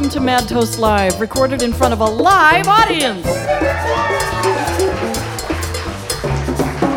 welcome 0.00 0.18
to 0.18 0.24
Mad 0.24 0.48
Toast 0.48 0.78
Live, 0.78 1.20
recorded 1.20 1.60
in 1.60 1.74
front 1.74 1.92
of 1.92 2.00
a 2.00 2.06
live 2.06 2.66
audience. 2.68 3.26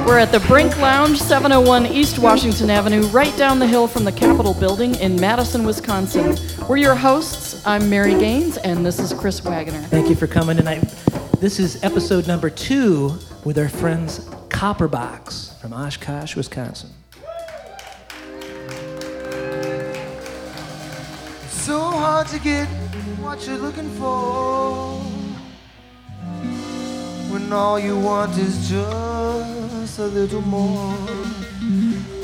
We're 0.07 0.19
at 0.19 0.31
the 0.31 0.41
Brink 0.47 0.77
Lounge, 0.77 1.17
701 1.17 1.87
East 1.87 2.17
Washington 2.17 2.69
Avenue, 2.69 3.01
right 3.07 3.35
down 3.35 3.59
the 3.59 3.67
hill 3.67 3.89
from 3.89 4.05
the 4.05 4.11
Capitol 4.13 4.53
building 4.53 4.95
in 4.95 5.19
Madison, 5.19 5.65
Wisconsin. 5.65 6.37
We're 6.69 6.77
your 6.77 6.95
hosts. 6.95 7.67
I'm 7.67 7.89
Mary 7.89 8.13
Gaines, 8.13 8.55
and 8.55 8.85
this 8.85 8.99
is 8.99 9.11
Chris 9.11 9.43
Wagoner. 9.43 9.81
Thank 9.81 10.07
you 10.07 10.15
for 10.15 10.27
coming 10.27 10.55
tonight. 10.55 10.83
This 11.41 11.59
is 11.59 11.83
episode 11.83 12.25
number 12.25 12.49
two 12.49 13.17
with 13.43 13.57
our 13.57 13.67
friends 13.67 14.19
Copperbox 14.47 15.59
from 15.59 15.73
Oshkosh, 15.73 16.37
Wisconsin. 16.37 16.91
Hard 22.03 22.27
to 22.27 22.37
get 22.39 22.67
what 23.23 23.47
you're 23.47 23.57
looking 23.57 23.89
for 23.91 24.99
when 27.31 27.53
all 27.53 27.79
you 27.79 27.97
want 27.97 28.37
is 28.37 28.69
just 28.69 29.99
a 29.99 30.07
little 30.07 30.41
more. 30.41 30.91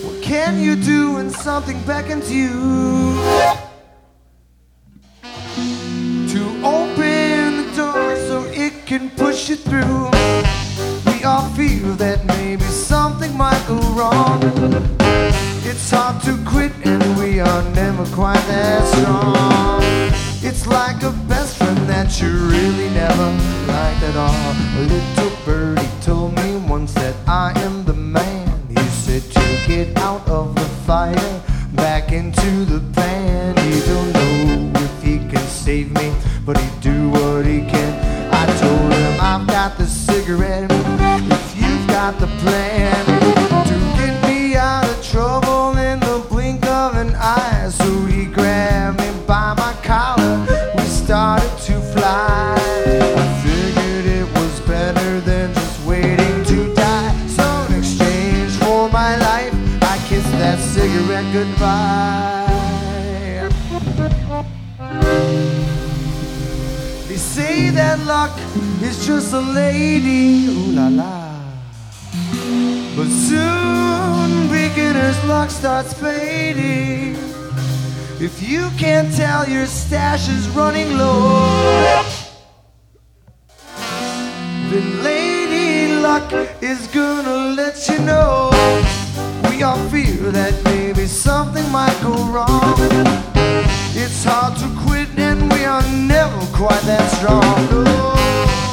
What 0.03 0.21
can 0.21 0.59
you 0.59 0.75
do 0.75 1.13
when 1.13 1.29
something 1.29 1.81
beckons 1.83 2.29
you 2.29 2.49
to 6.33 6.41
open 6.77 7.45
the 7.59 7.67
door 7.73 8.17
so 8.27 8.43
it 8.51 8.85
can 8.85 9.09
push 9.11 9.47
you 9.47 9.55
through? 9.55 10.11
We 11.07 11.23
all 11.23 11.47
feel 11.55 11.95
that 11.95 12.25
maybe 12.25 12.65
something 12.65 13.31
might 13.37 13.63
go 13.65 13.79
wrong. 13.95 15.08
It's 15.71 15.91
hard 15.91 16.19
to 16.23 16.35
quit 16.49 16.71
and 16.83 17.15
we 17.19 17.39
are 17.39 17.63
never 17.75 18.03
quite 18.07 18.41
that 18.47 18.87
strong. 18.87 19.83
It's 20.41 20.65
like 20.65 21.03
a 21.03 21.11
best 21.27 21.57
friend 21.57 21.77
that 21.87 22.19
you 22.19 22.29
really 22.49 22.89
never 22.89 23.29
liked 23.67 24.01
at 24.01 24.15
all. 24.15 24.49
A 24.79 24.83
little 24.89 25.31
birdie 25.45 25.87
told 26.01 26.35
me 26.37 26.57
once 26.67 26.91
that 26.95 27.15
I 27.27 27.53
am 27.57 27.85
the 27.85 27.93
man. 27.93 28.49
He 28.67 28.81
said 29.05 29.21
to 29.21 29.67
get 29.67 29.95
out 29.97 30.27
of 30.27 30.55
the 30.55 30.69
fire, 30.87 31.41
back 31.73 32.11
into 32.13 32.65
the 32.65 32.81
pan. 32.95 33.55
He 33.57 33.79
don't 33.85 34.11
know 34.11 34.71
if 34.81 35.03
he 35.03 35.19
can 35.29 35.45
save 35.45 35.91
me, 35.91 36.11
but 36.47 36.57
he 36.57 36.67
do 36.81 37.11
what 37.11 37.45
he 37.45 37.59
can. 37.59 37.93
I 38.33 38.45
told 38.57 38.91
him 38.91 39.19
I've 39.21 39.45
got 39.45 39.77
the 39.77 39.85
cigarette. 39.85 40.71
If 40.71 41.61
you've 41.61 41.87
got 41.87 42.19
the 42.19 42.27
plan 42.41 42.98
goodbye. 61.39 62.47
They 67.07 67.15
say 67.15 67.69
that 67.69 67.99
luck 68.05 68.35
is 68.81 69.05
just 69.05 69.33
a 69.33 69.39
lady, 69.39 70.47
ooh 70.47 70.71
la 70.77 70.87
la. 70.89 71.15
But 72.95 73.09
soon 73.27 74.49
beginner's 74.49 75.19
luck 75.25 75.49
starts 75.49 75.93
fading. 75.93 77.15
If 78.19 78.43
you 78.43 78.69
can't 78.77 79.09
tell 79.15 79.47
your 79.47 79.65
stash 79.65 80.27
is 80.27 80.49
running 80.49 80.97
low, 80.97 82.03
then 84.71 85.03
Lady 85.03 85.93
Luck 86.01 86.33
is 86.61 86.87
gonna 86.87 87.55
let 87.55 87.87
you 87.87 87.99
know. 87.99 88.51
We 89.49 89.63
all 89.63 89.79
fear 89.89 90.31
that 90.31 90.68
something 91.59 91.71
might 91.71 91.99
go 92.01 92.13
wrong. 92.31 92.75
It's 93.95 94.23
hard 94.23 94.57
to 94.59 94.67
quit 94.85 95.09
and 95.17 95.51
we 95.51 95.65
are 95.65 95.83
never 95.91 96.39
quite 96.55 96.81
that 96.83 97.09
strong. 97.17 97.83
No, 97.83 98.13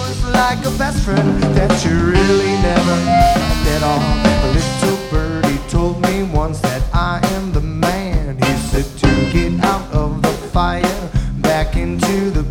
it's 0.09 0.25
like 0.33 0.65
a 0.65 0.77
best 0.79 1.05
friend 1.05 1.43
that 1.57 1.85
you 1.85 1.95
really 1.97 2.53
never 2.63 2.97
had 3.05 3.67
at 3.75 3.83
all. 3.83 4.03
A 4.45 4.51
little 4.59 4.99
birdie 5.11 5.61
told 5.69 6.01
me 6.03 6.23
once 6.23 6.61
that 6.61 6.83
I 6.93 7.21
am 7.35 7.53
the 7.53 7.61
man. 7.61 8.37
He 8.39 8.53
said 8.69 8.87
to 9.03 9.33
get 9.33 9.65
out 9.65 9.91
of 9.93 10.23
the 10.23 10.33
fire, 10.53 11.11
back 11.39 11.77
into 11.77 12.31
the 12.31 12.46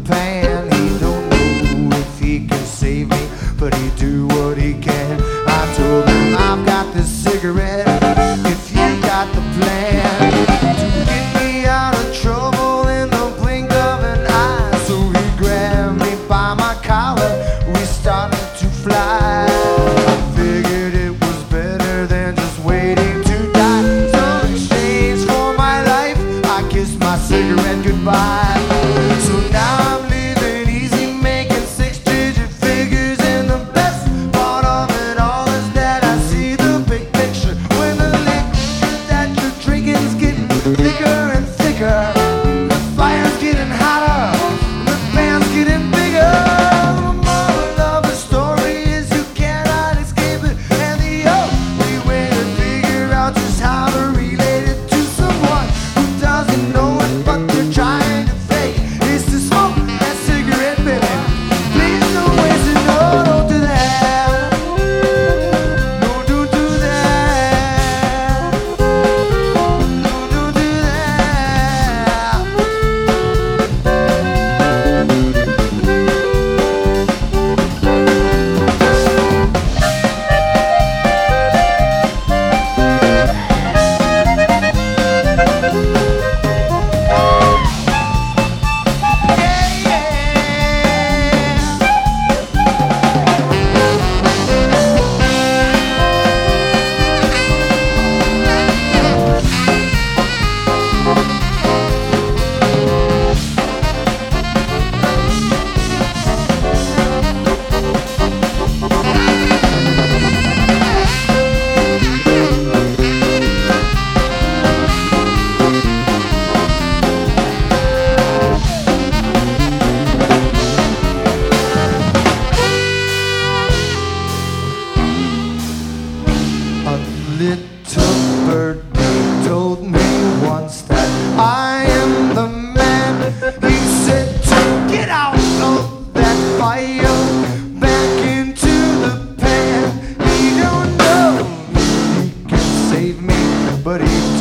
but 143.98 144.35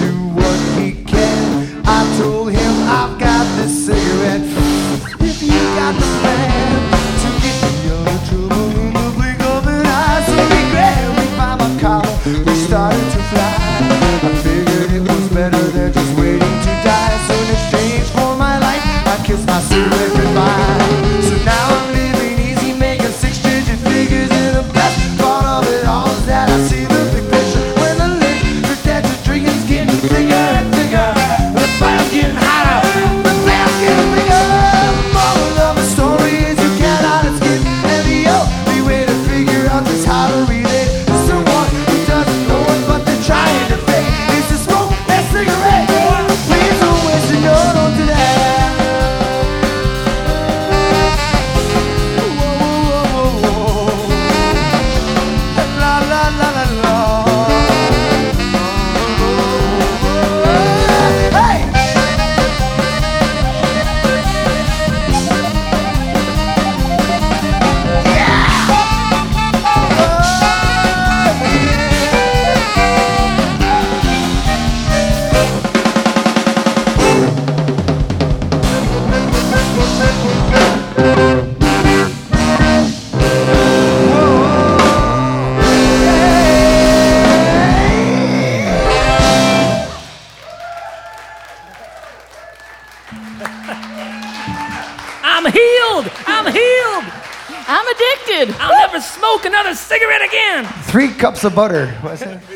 I'm 97.77 97.89
addicted. 97.89 98.55
I'll 98.61 98.79
never 98.87 99.01
smoke 99.01 99.45
another 99.45 99.75
cigarette 99.75 100.23
again. 100.25 100.65
Three 100.85 101.09
cups 101.09 101.43
of 101.43 101.57
butter. 101.57 101.93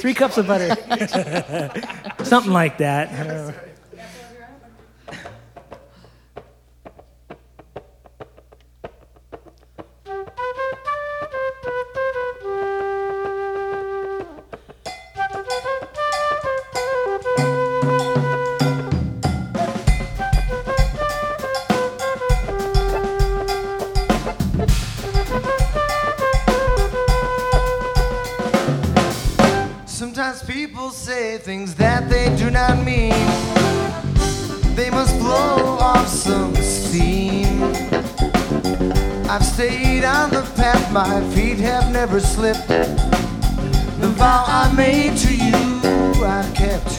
Three 0.00 0.14
cups 0.14 0.38
of 0.38 0.46
butter. 0.46 0.76
Something 2.24 2.52
like 2.52 2.78
that. 2.78 3.67
My 41.20 41.34
feet 41.34 41.58
have 41.58 41.92
never 41.92 42.20
slipped. 42.20 42.68
The 42.68 44.08
vow 44.16 44.44
I 44.46 44.72
made 44.76 45.16
to 45.18 45.34
you, 45.34 46.24
I've 46.24 46.54
kept. 46.54 46.97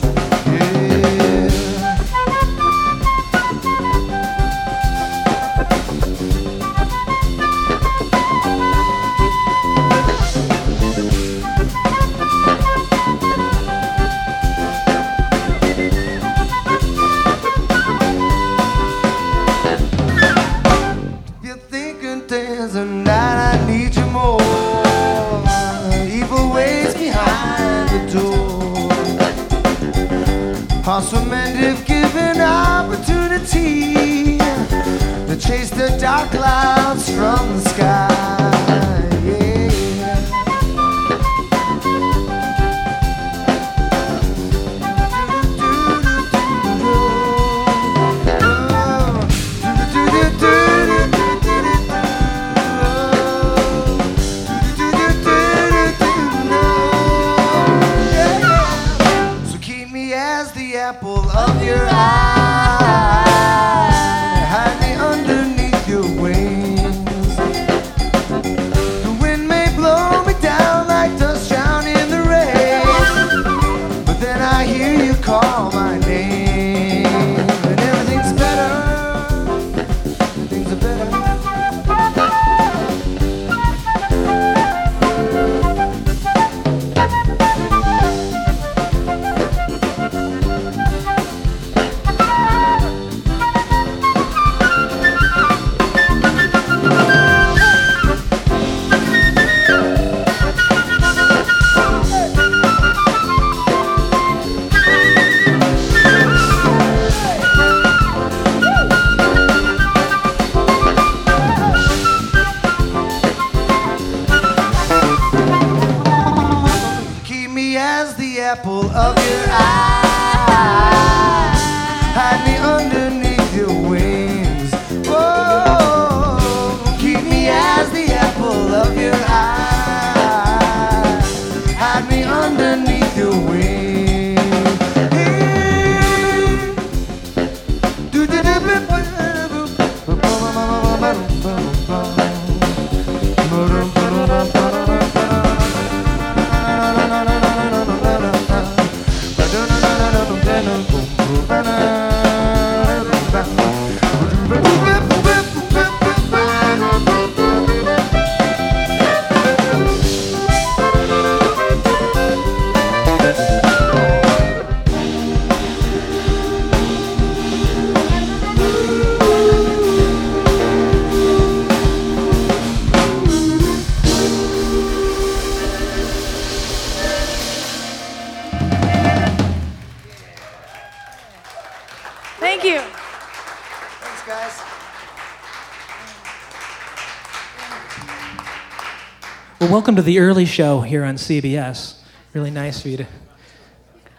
Welcome 189.80 189.95
to 189.95 190.02
the 190.02 190.19
early 190.19 190.44
show 190.44 190.81
here 190.81 191.06
on 191.06 191.16
CBS. 191.16 191.94
Really 192.33 192.52
nice 192.52 192.81
for 192.81 192.90
you 192.90 192.98
to 192.98 193.06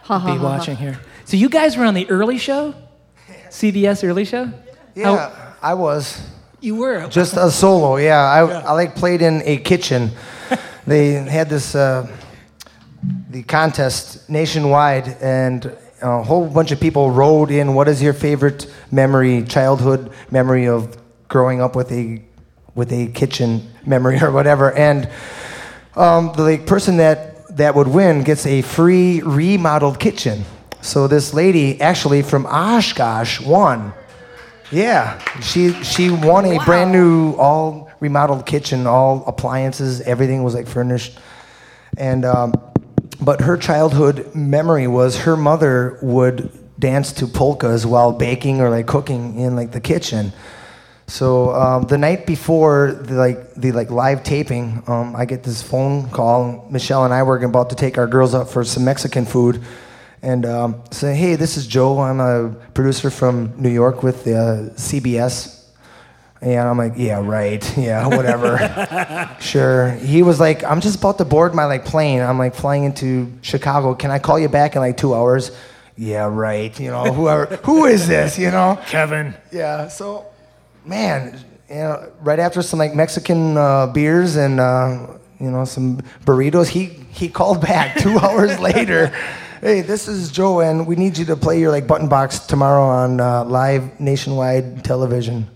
Ha 0.05 0.17
ha 0.17 0.33
be 0.33 0.39
ha. 0.39 0.43
watching 0.43 0.75
here. 0.75 0.99
So 1.25 1.37
you 1.37 1.49
guys 1.49 1.77
were 1.77 1.85
on 1.85 1.93
the 1.93 2.09
early 2.09 2.39
show, 2.39 2.73
CBS 3.49 4.03
early 4.03 4.25
show. 4.25 4.51
Yeah, 4.95 5.53
I 5.61 5.75
was. 5.75 6.19
You 6.61 6.77
were 6.77 7.07
Just 7.09 7.37
a 7.37 7.51
solo, 7.51 7.97
yeah. 7.97 8.17
I, 8.17 8.39
I 8.39 8.71
like 8.71 8.95
played 8.95 9.21
in 9.21 9.43
a 9.45 9.57
kitchen. 9.57 10.09
they 10.87 11.11
had 11.11 11.47
this 11.47 11.75
uh, 11.75 12.07
the 13.29 13.43
contest 13.43 14.27
nationwide, 14.31 15.09
and 15.21 15.77
a 16.01 16.23
whole 16.23 16.49
bunch 16.49 16.71
of 16.71 16.79
people 16.79 17.11
wrote 17.11 17.51
in. 17.51 17.75
What 17.75 17.87
is 17.87 18.01
your 18.01 18.13
favorite 18.13 18.65
memory, 18.89 19.43
childhood 19.43 20.11
memory 20.31 20.67
of 20.67 20.97
growing 21.27 21.61
up 21.61 21.75
with 21.75 21.91
a 21.91 22.19
with 22.73 22.91
a 22.91 23.11
kitchen 23.11 23.69
memory 23.85 24.19
or 24.23 24.31
whatever? 24.31 24.71
And 24.71 25.07
um, 25.95 26.31
the 26.35 26.43
like, 26.43 26.65
person 26.65 26.97
that 26.97 27.55
that 27.57 27.75
would 27.75 27.87
win 27.87 28.23
gets 28.23 28.45
a 28.45 28.61
free 28.61 29.21
remodeled 29.21 29.99
kitchen. 29.99 30.45
So 30.81 31.07
this 31.07 31.33
lady, 31.33 31.79
actually 31.81 32.21
from 32.21 32.45
Oshkosh, 32.45 33.41
won. 33.41 33.93
Yeah, 34.71 35.19
she 35.41 35.73
she 35.83 36.09
won 36.09 36.45
a 36.45 36.63
brand 36.63 36.91
new, 36.91 37.33
all 37.33 37.91
remodeled 37.99 38.45
kitchen, 38.45 38.87
all 38.87 39.23
appliances, 39.27 40.01
everything 40.01 40.43
was 40.43 40.55
like 40.55 40.67
furnished, 40.67 41.19
and 41.97 42.23
um, 42.23 42.53
but 43.21 43.41
her 43.41 43.57
childhood 43.57 44.33
memory 44.33 44.87
was 44.87 45.17
her 45.17 45.35
mother 45.35 45.99
would 46.01 46.57
dance 46.79 47.11
to 47.13 47.27
polkas 47.27 47.85
while 47.85 48.13
baking 48.13 48.61
or 48.61 48.69
like 48.69 48.87
cooking 48.87 49.37
in 49.37 49.55
like 49.55 49.71
the 49.71 49.81
kitchen. 49.81 50.31
So 51.11 51.53
um, 51.53 51.83
the 51.83 51.97
night 51.97 52.25
before 52.25 52.93
the 52.93 53.15
like 53.15 53.53
the 53.55 53.73
like 53.73 53.91
live 53.91 54.23
taping, 54.23 54.81
um, 54.87 55.13
I 55.13 55.25
get 55.25 55.43
this 55.43 55.61
phone 55.61 56.09
call. 56.09 56.65
Michelle 56.71 57.03
and 57.03 57.13
I 57.13 57.23
were 57.23 57.37
about 57.43 57.69
to 57.71 57.75
take 57.75 57.97
our 57.97 58.07
girls 58.07 58.33
out 58.33 58.49
for 58.49 58.63
some 58.63 58.85
Mexican 58.85 59.25
food, 59.25 59.61
and 60.21 60.45
um, 60.45 60.81
say, 60.91 61.13
"Hey, 61.13 61.35
this 61.35 61.57
is 61.57 61.67
Joe. 61.67 61.99
I'm 61.99 62.21
a 62.21 62.55
producer 62.73 63.09
from 63.09 63.51
New 63.57 63.69
York 63.69 64.03
with 64.03 64.25
uh, 64.25 64.71
CBS." 64.79 65.59
And 66.39 66.61
I'm 66.61 66.77
like, 66.77 66.93
"Yeah, 66.95 67.19
right. 67.19 67.61
Yeah, 67.77 68.07
whatever. 68.07 69.35
sure." 69.41 69.91
He 69.91 70.23
was 70.23 70.39
like, 70.39 70.63
"I'm 70.63 70.79
just 70.79 70.99
about 70.99 71.17
to 71.17 71.25
board 71.25 71.53
my 71.53 71.65
like 71.65 71.83
plane. 71.83 72.21
I'm 72.21 72.37
like 72.37 72.55
flying 72.55 72.85
into 72.85 73.33
Chicago. 73.41 73.95
Can 73.95 74.11
I 74.11 74.19
call 74.19 74.39
you 74.39 74.47
back 74.47 74.77
in 74.77 74.81
like 74.81 74.95
two 74.95 75.13
hours?" 75.13 75.51
Yeah, 75.97 76.29
right. 76.31 76.79
You 76.79 76.89
know, 76.89 77.11
whoever. 77.11 77.47
who 77.65 77.83
is 77.83 78.07
this? 78.07 78.39
You 78.39 78.49
know. 78.49 78.79
Kevin. 78.87 79.35
Yeah, 79.51 79.89
so, 79.89 80.25
man, 80.85 81.39
you 81.69 81.75
know, 81.75 82.11
right 82.21 82.39
after 82.39 82.61
some 82.61 82.79
like 82.79 82.95
Mexican 82.95 83.57
uh, 83.57 83.87
beers 83.87 84.35
and 84.35 84.59
uh, 84.59 85.07
you 85.39 85.49
know 85.51 85.65
some 85.65 85.97
burritos, 86.25 86.67
he 86.67 86.85
he 86.85 87.29
called 87.29 87.61
back 87.61 87.97
two 87.99 88.17
hours 88.19 88.59
later. 88.59 89.07
Hey, 89.61 89.81
this 89.81 90.07
is 90.07 90.31
Joe, 90.31 90.61
and 90.61 90.87
we 90.87 90.95
need 90.95 91.17
you 91.17 91.25
to 91.25 91.35
play 91.35 91.59
your 91.59 91.71
like 91.71 91.85
button 91.85 92.07
box 92.09 92.39
tomorrow 92.39 92.83
on 92.83 93.19
uh, 93.19 93.43
live 93.45 93.99
nationwide 93.99 94.83
television. 94.83 95.47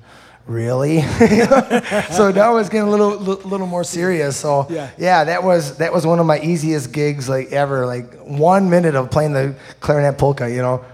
Really? 0.46 1.02
so 2.12 2.32
now 2.32 2.58
it's 2.58 2.70
getting 2.70 2.88
a 2.88 2.92
little 2.92 3.16
li- 3.18 3.42
little 3.46 3.66
more 3.66 3.84
serious. 3.84 4.38
So 4.38 4.68
Yeah. 4.70 4.92
yeah, 4.96 5.24
that 5.24 5.44
was 5.44 5.78
that 5.78 5.92
was 5.92 6.06
one 6.06 6.20
of 6.20 6.28
my 6.28 6.40
easiest 6.40 6.92
gigs 6.92 7.28
like 7.28 7.52
ever. 7.52 7.88
Like 7.88 8.14
one 8.20 8.70
minute 8.70 8.94
of 8.94 9.10
playing 9.10 9.34
the 9.34 9.56
clarinet 9.80 10.20
polka, 10.20 10.48
you 10.52 10.62
know. 10.62 10.86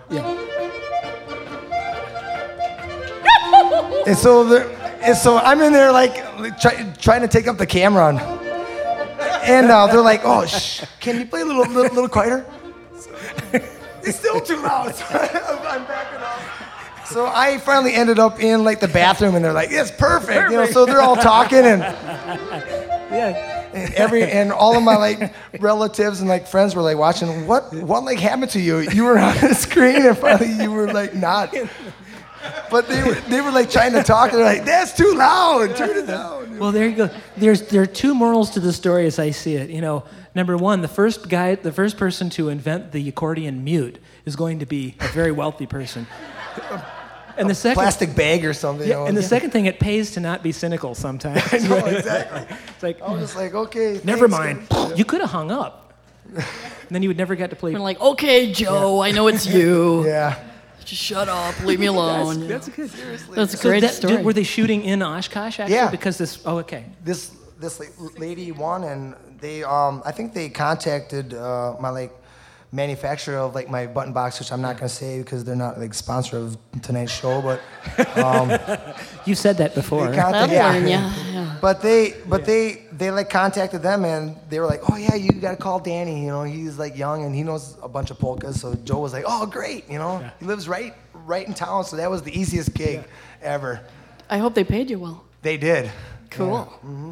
And 4.07 4.17
so, 4.17 4.43
the, 4.43 4.65
and 5.03 5.15
so 5.15 5.37
I'm 5.37 5.61
in 5.61 5.73
there 5.73 5.91
like 5.91 6.15
try, 6.59 6.83
trying 6.99 7.21
to 7.21 7.27
take 7.27 7.47
up 7.47 7.57
the 7.57 7.65
camera, 7.67 8.09
and, 8.09 8.19
and 9.43 9.71
uh, 9.71 9.87
they're 9.87 10.01
like, 10.01 10.21
"Oh, 10.23 10.45
shh, 10.45 10.83
can 10.99 11.19
you 11.19 11.25
play 11.25 11.41
a 11.41 11.45
little, 11.45 11.65
little, 11.65 11.93
little 11.93 12.09
quieter?" 12.09 12.45
It's 14.03 14.17
still 14.17 14.41
too 14.41 14.57
loud. 14.57 14.95
So 14.95 15.05
I'm 15.13 15.85
backing 15.85 16.19
off. 16.19 17.07
So 17.11 17.25
I 17.27 17.57
finally 17.59 17.93
ended 17.93 18.17
up 18.19 18.39
in 18.39 18.63
like 18.63 18.79
the 18.79 18.87
bathroom, 18.87 19.35
and 19.35 19.43
they're 19.45 19.53
like, 19.53 19.69
"It's 19.71 19.91
perfect," 19.91 20.49
you 20.49 20.57
know. 20.57 20.65
So 20.65 20.85
they're 20.85 21.01
all 21.01 21.15
talking, 21.17 21.59
and, 21.59 21.81
Yeah. 23.11 23.69
and 23.73 23.93
every 23.95 24.23
and 24.23 24.51
all 24.51 24.75
of 24.77 24.83
my 24.83 24.95
like 24.95 25.33
relatives 25.59 26.21
and 26.21 26.29
like 26.29 26.47
friends 26.47 26.73
were 26.75 26.81
like 26.81 26.97
watching. 26.97 27.45
What 27.45 27.71
what 27.73 28.03
like 28.03 28.17
happened 28.19 28.51
to 28.51 28.59
you? 28.61 28.79
You 28.79 29.03
were 29.03 29.19
on 29.19 29.35
the 29.41 29.53
screen, 29.53 30.05
and 30.05 30.17
finally 30.17 30.51
you 30.63 30.71
were 30.71 30.91
like 30.91 31.13
not. 31.13 31.53
But 32.69 32.87
they 32.87 33.03
were, 33.03 33.15
they 33.15 33.41
were 33.41 33.51
like 33.51 33.69
trying 33.69 33.93
to 33.93 34.03
talk. 34.03 34.31
And 34.31 34.39
they're 34.39 34.45
like, 34.45 34.65
"That's 34.65 34.93
too 34.93 35.13
loud. 35.13 35.75
Turn 35.75 35.97
it 35.97 36.07
down." 36.07 36.57
Well, 36.57 36.71
there 36.71 36.87
you 36.87 36.95
go. 36.95 37.09
There's 37.37 37.67
there 37.67 37.81
are 37.81 37.87
two 37.87 38.13
morals 38.13 38.51
to 38.51 38.59
the 38.59 38.71
story 38.73 39.05
as 39.07 39.19
I 39.19 39.31
see 39.31 39.55
it. 39.55 39.69
You 39.69 39.81
know, 39.81 40.03
number 40.35 40.55
one, 40.57 40.81
the 40.81 40.87
first 40.87 41.27
guy, 41.29 41.55
the 41.55 41.71
first 41.71 41.97
person 41.97 42.29
to 42.31 42.49
invent 42.49 42.91
the 42.91 43.07
accordion 43.09 43.63
mute 43.63 43.99
is 44.25 44.35
going 44.35 44.59
to 44.59 44.65
be 44.65 44.95
a 44.99 45.07
very 45.09 45.31
wealthy 45.31 45.65
person. 45.67 46.07
And 47.37 47.49
the 47.49 47.55
second, 47.55 47.75
Plastic 47.75 48.15
bag 48.15 48.45
or 48.45 48.53
something. 48.53 48.87
you 48.87 48.93
know? 48.93 49.05
and 49.05 49.15
the 49.15 49.23
second 49.23 49.51
thing, 49.51 49.65
it 49.65 49.79
pays 49.79 50.11
to 50.11 50.19
not 50.19 50.43
be 50.43 50.51
cynical 50.51 50.93
sometimes. 50.95 51.41
I 51.53 51.57
know 51.59 51.77
exactly. 51.85 52.57
It's 52.67 52.83
like, 52.83 53.01
I 53.01 53.11
was 53.11 53.21
just 53.21 53.35
like, 53.35 53.53
okay. 53.53 53.99
never 54.03 54.27
thanks, 54.27 54.69
mind. 54.69 54.89
guys. 54.89 54.99
You 54.99 55.05
could 55.05 55.21
have 55.21 55.29
hung 55.31 55.49
up. 55.49 55.93
And 56.35 56.45
then 56.89 57.03
you 57.03 57.09
would 57.09 57.17
never 57.17 57.35
get 57.35 57.49
to 57.49 57.55
play. 57.55 57.73
We're 57.73 57.79
like, 57.79 57.99
okay, 57.99 58.51
Joe, 58.51 59.01
I 59.01 59.11
know 59.11 59.27
it's 59.27 59.45
you. 59.45 60.05
Yeah. 60.11 60.50
Just 60.85 61.01
shut 61.01 61.29
up, 61.29 61.59
leave 61.63 61.79
me 61.79 61.85
alone. 61.95 62.47
That's 62.47 62.67
a 62.67 62.71
good. 62.71 62.89
That's 63.35 63.53
a 63.53 63.57
So 63.57 63.69
great 63.69 63.81
that- 63.81 63.93
story. 63.93 64.17
did- 64.17 64.25
were 64.25 64.33
they 64.33 64.43
shooting 64.43 64.83
in 64.83 65.01
Oshkosh 65.01 65.59
actually? 65.59 65.75
Yeah. 65.75 65.89
Because 65.91 66.17
this. 66.17 66.39
Oh, 66.45 66.57
okay. 66.59 66.85
This 67.03 67.31
this 67.59 67.79
la- 67.79 68.09
lady 68.17 68.51
won, 68.51 68.83
and 68.83 69.15
they 69.39 69.63
um 69.63 70.01
I 70.05 70.11
think 70.11 70.33
they 70.33 70.49
contacted 70.49 71.33
uh, 71.33 71.75
my 71.79 71.89
like 71.89 72.11
manufacturer 72.71 73.37
of 73.37 73.53
like 73.55 73.69
my 73.69 73.85
button 73.87 74.13
box, 74.13 74.39
which 74.39 74.51
I'm 74.51 74.61
not 74.61 74.77
gonna 74.77 74.89
say 74.89 75.19
because 75.19 75.43
they're 75.43 75.55
not 75.55 75.79
like 75.79 75.93
sponsor 75.93 76.37
of 76.37 76.57
tonight's 76.81 77.11
show, 77.11 77.41
but 77.41 77.59
um, 78.17 78.49
You 79.25 79.35
said 79.35 79.57
that 79.57 79.75
before. 79.75 80.07
they 80.09 80.15
contact- 80.17 80.51
That'll 80.51 80.87
yeah. 80.87 81.13
yeah. 81.31 81.57
But 81.61 81.81
they 81.81 82.15
but 82.27 82.45
they 82.45 82.85
they 82.91 83.11
like 83.11 83.29
contacted 83.29 83.81
them 83.81 84.05
and 84.05 84.35
they 84.49 84.59
were 84.59 84.65
like, 84.67 84.81
oh 84.89 84.95
yeah, 84.95 85.15
you 85.15 85.31
gotta 85.33 85.57
call 85.57 85.79
Danny. 85.79 86.21
You 86.23 86.27
know, 86.29 86.43
he's 86.43 86.79
like 86.79 86.97
young 86.97 87.23
and 87.25 87.35
he 87.35 87.43
knows 87.43 87.77
a 87.83 87.89
bunch 87.89 88.09
of 88.11 88.17
polkas. 88.19 88.61
So 88.61 88.73
Joe 88.83 88.99
was 88.99 89.13
like, 89.13 89.25
oh 89.27 89.45
great, 89.45 89.89
you 89.89 89.99
know, 89.99 90.23
he 90.39 90.45
lives 90.45 90.67
right 90.67 90.93
right 91.25 91.45
in 91.47 91.53
town. 91.53 91.83
So 91.83 91.97
that 91.97 92.09
was 92.09 92.21
the 92.23 92.37
easiest 92.37 92.73
gig 92.73 93.03
ever. 93.41 93.81
I 94.29 94.37
hope 94.37 94.55
they 94.55 94.63
paid 94.63 94.89
you 94.89 94.97
well. 94.99 95.25
They 95.41 95.57
did. 95.57 95.91
Cool. 96.29 96.65
Mm-hmm. 96.85 97.11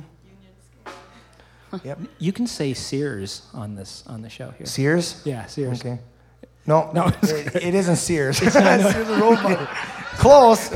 Yep. 1.83 1.99
You 2.17 2.33
can 2.33 2.47
say 2.47 2.73
Sears 2.73 3.43
on 3.53 3.75
this 3.75 4.03
on 4.07 4.21
the 4.21 4.29
show 4.29 4.51
here. 4.51 4.65
Sears. 4.65 5.21
Yeah, 5.25 5.45
Sears. 5.45 5.81
Okay. 5.81 5.99
No, 6.65 6.91
No, 6.93 7.07
it's 7.07 7.31
it, 7.31 7.55
it 7.55 7.75
isn't 7.75 7.97
Sears. 7.97 8.37
Sears 8.39 8.55
and 8.55 9.09
Roebuck. 9.21 9.69
Close. 10.17 10.69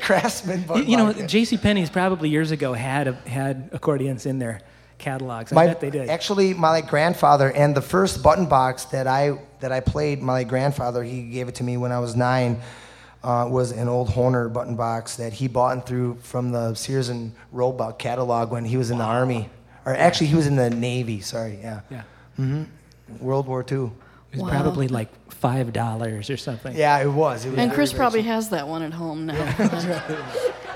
Craftsman. 0.00 0.60
You, 0.60 0.66
Button 0.66 0.86
you 0.86 0.96
know, 0.96 1.12
J.C. 1.12 1.56
Penney's 1.56 1.90
probably 1.90 2.28
years 2.28 2.50
ago 2.50 2.74
had 2.74 3.08
a, 3.08 3.12
had 3.26 3.70
accordions 3.72 4.26
in 4.26 4.38
their 4.38 4.60
catalogs. 4.98 5.52
I 5.52 5.54
my, 5.54 5.66
bet 5.66 5.80
they 5.80 5.90
did. 5.90 6.08
Actually, 6.08 6.54
my 6.54 6.80
grandfather 6.80 7.50
and 7.50 7.74
the 7.74 7.82
first 7.82 8.22
button 8.22 8.46
box 8.46 8.84
that 8.86 9.06
I 9.06 9.38
that 9.60 9.72
I 9.72 9.80
played, 9.80 10.22
my 10.22 10.44
grandfather 10.44 11.02
he 11.02 11.22
gave 11.22 11.48
it 11.48 11.56
to 11.56 11.64
me 11.64 11.76
when 11.76 11.92
I 11.92 11.98
was 11.98 12.16
nine. 12.16 12.60
Uh, 13.24 13.46
was 13.48 13.70
an 13.70 13.86
old 13.88 14.08
Hohner 14.08 14.52
button 14.52 14.74
box 14.74 15.14
that 15.16 15.32
he 15.32 15.46
bought 15.46 15.72
and 15.74 15.86
through 15.86 16.16
from 16.22 16.50
the 16.50 16.74
Sears 16.74 17.08
and 17.08 17.32
Roebuck 17.52 17.96
catalog 17.98 18.50
when 18.50 18.64
he 18.64 18.76
was 18.76 18.90
in 18.90 18.98
the 18.98 19.04
army, 19.04 19.48
or 19.86 19.94
actually 19.94 20.26
he 20.26 20.34
was 20.34 20.48
in 20.48 20.56
the 20.56 20.70
Navy. 20.70 21.20
Sorry, 21.20 21.58
yeah, 21.62 21.80
yeah, 21.88 22.64
World 23.20 23.46
War 23.46 23.64
II. 23.70 23.76
it 23.76 23.90
was 24.32 24.42
Wow. 24.42 24.48
probably 24.50 24.88
like 24.88 25.08
five 25.30 25.72
dollars 25.72 26.30
or 26.30 26.36
something. 26.36 26.74
Yeah, 26.76 26.98
it 27.00 27.06
was. 27.06 27.44
It 27.44 27.50
was 27.50 27.58
And 27.60 27.72
Chris 27.72 27.92
very 27.92 27.98
probably 28.00 28.20
cheap. 28.22 28.26
has 28.28 28.48
that 28.48 28.66
one 28.66 28.82
at 28.82 28.92
home 28.92 29.26
now. 29.26 29.54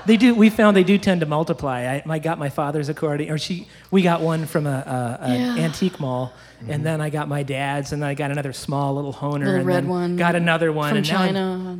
They 0.05 0.15
do. 0.15 0.33
We 0.33 0.49
found 0.49 0.77
they 0.77 0.85
do 0.85 0.97
tend 0.97 1.19
to 1.19 1.25
multiply. 1.25 1.81
I, 1.81 2.03
I 2.09 2.19
got 2.19 2.39
my 2.39 2.47
father's 2.47 2.87
accordion, 2.87 3.29
or 3.29 3.37
she. 3.37 3.67
We 3.91 4.03
got 4.03 4.21
one 4.21 4.45
from 4.45 4.65
a, 4.65 5.17
a, 5.19 5.25
an 5.25 5.57
Yeah. 5.57 5.63
antique 5.65 5.99
mall, 5.99 6.31
and 6.65 6.85
then 6.85 7.01
I 7.01 7.09
got 7.09 7.27
my 7.27 7.43
dad's, 7.43 7.91
and 7.91 8.01
then 8.01 8.07
I 8.07 8.13
got 8.13 8.31
another 8.31 8.53
small 8.53 8.95
little 8.95 9.11
Hohner, 9.11 9.39
Little 9.39 9.55
and 9.55 9.65
red 9.65 9.83
then 9.83 9.89
one 9.89 10.15
got 10.15 10.37
another 10.37 10.71
one 10.71 10.87
from 10.91 10.97
and 10.99 11.07
now 11.09 11.17
China. 11.17 11.79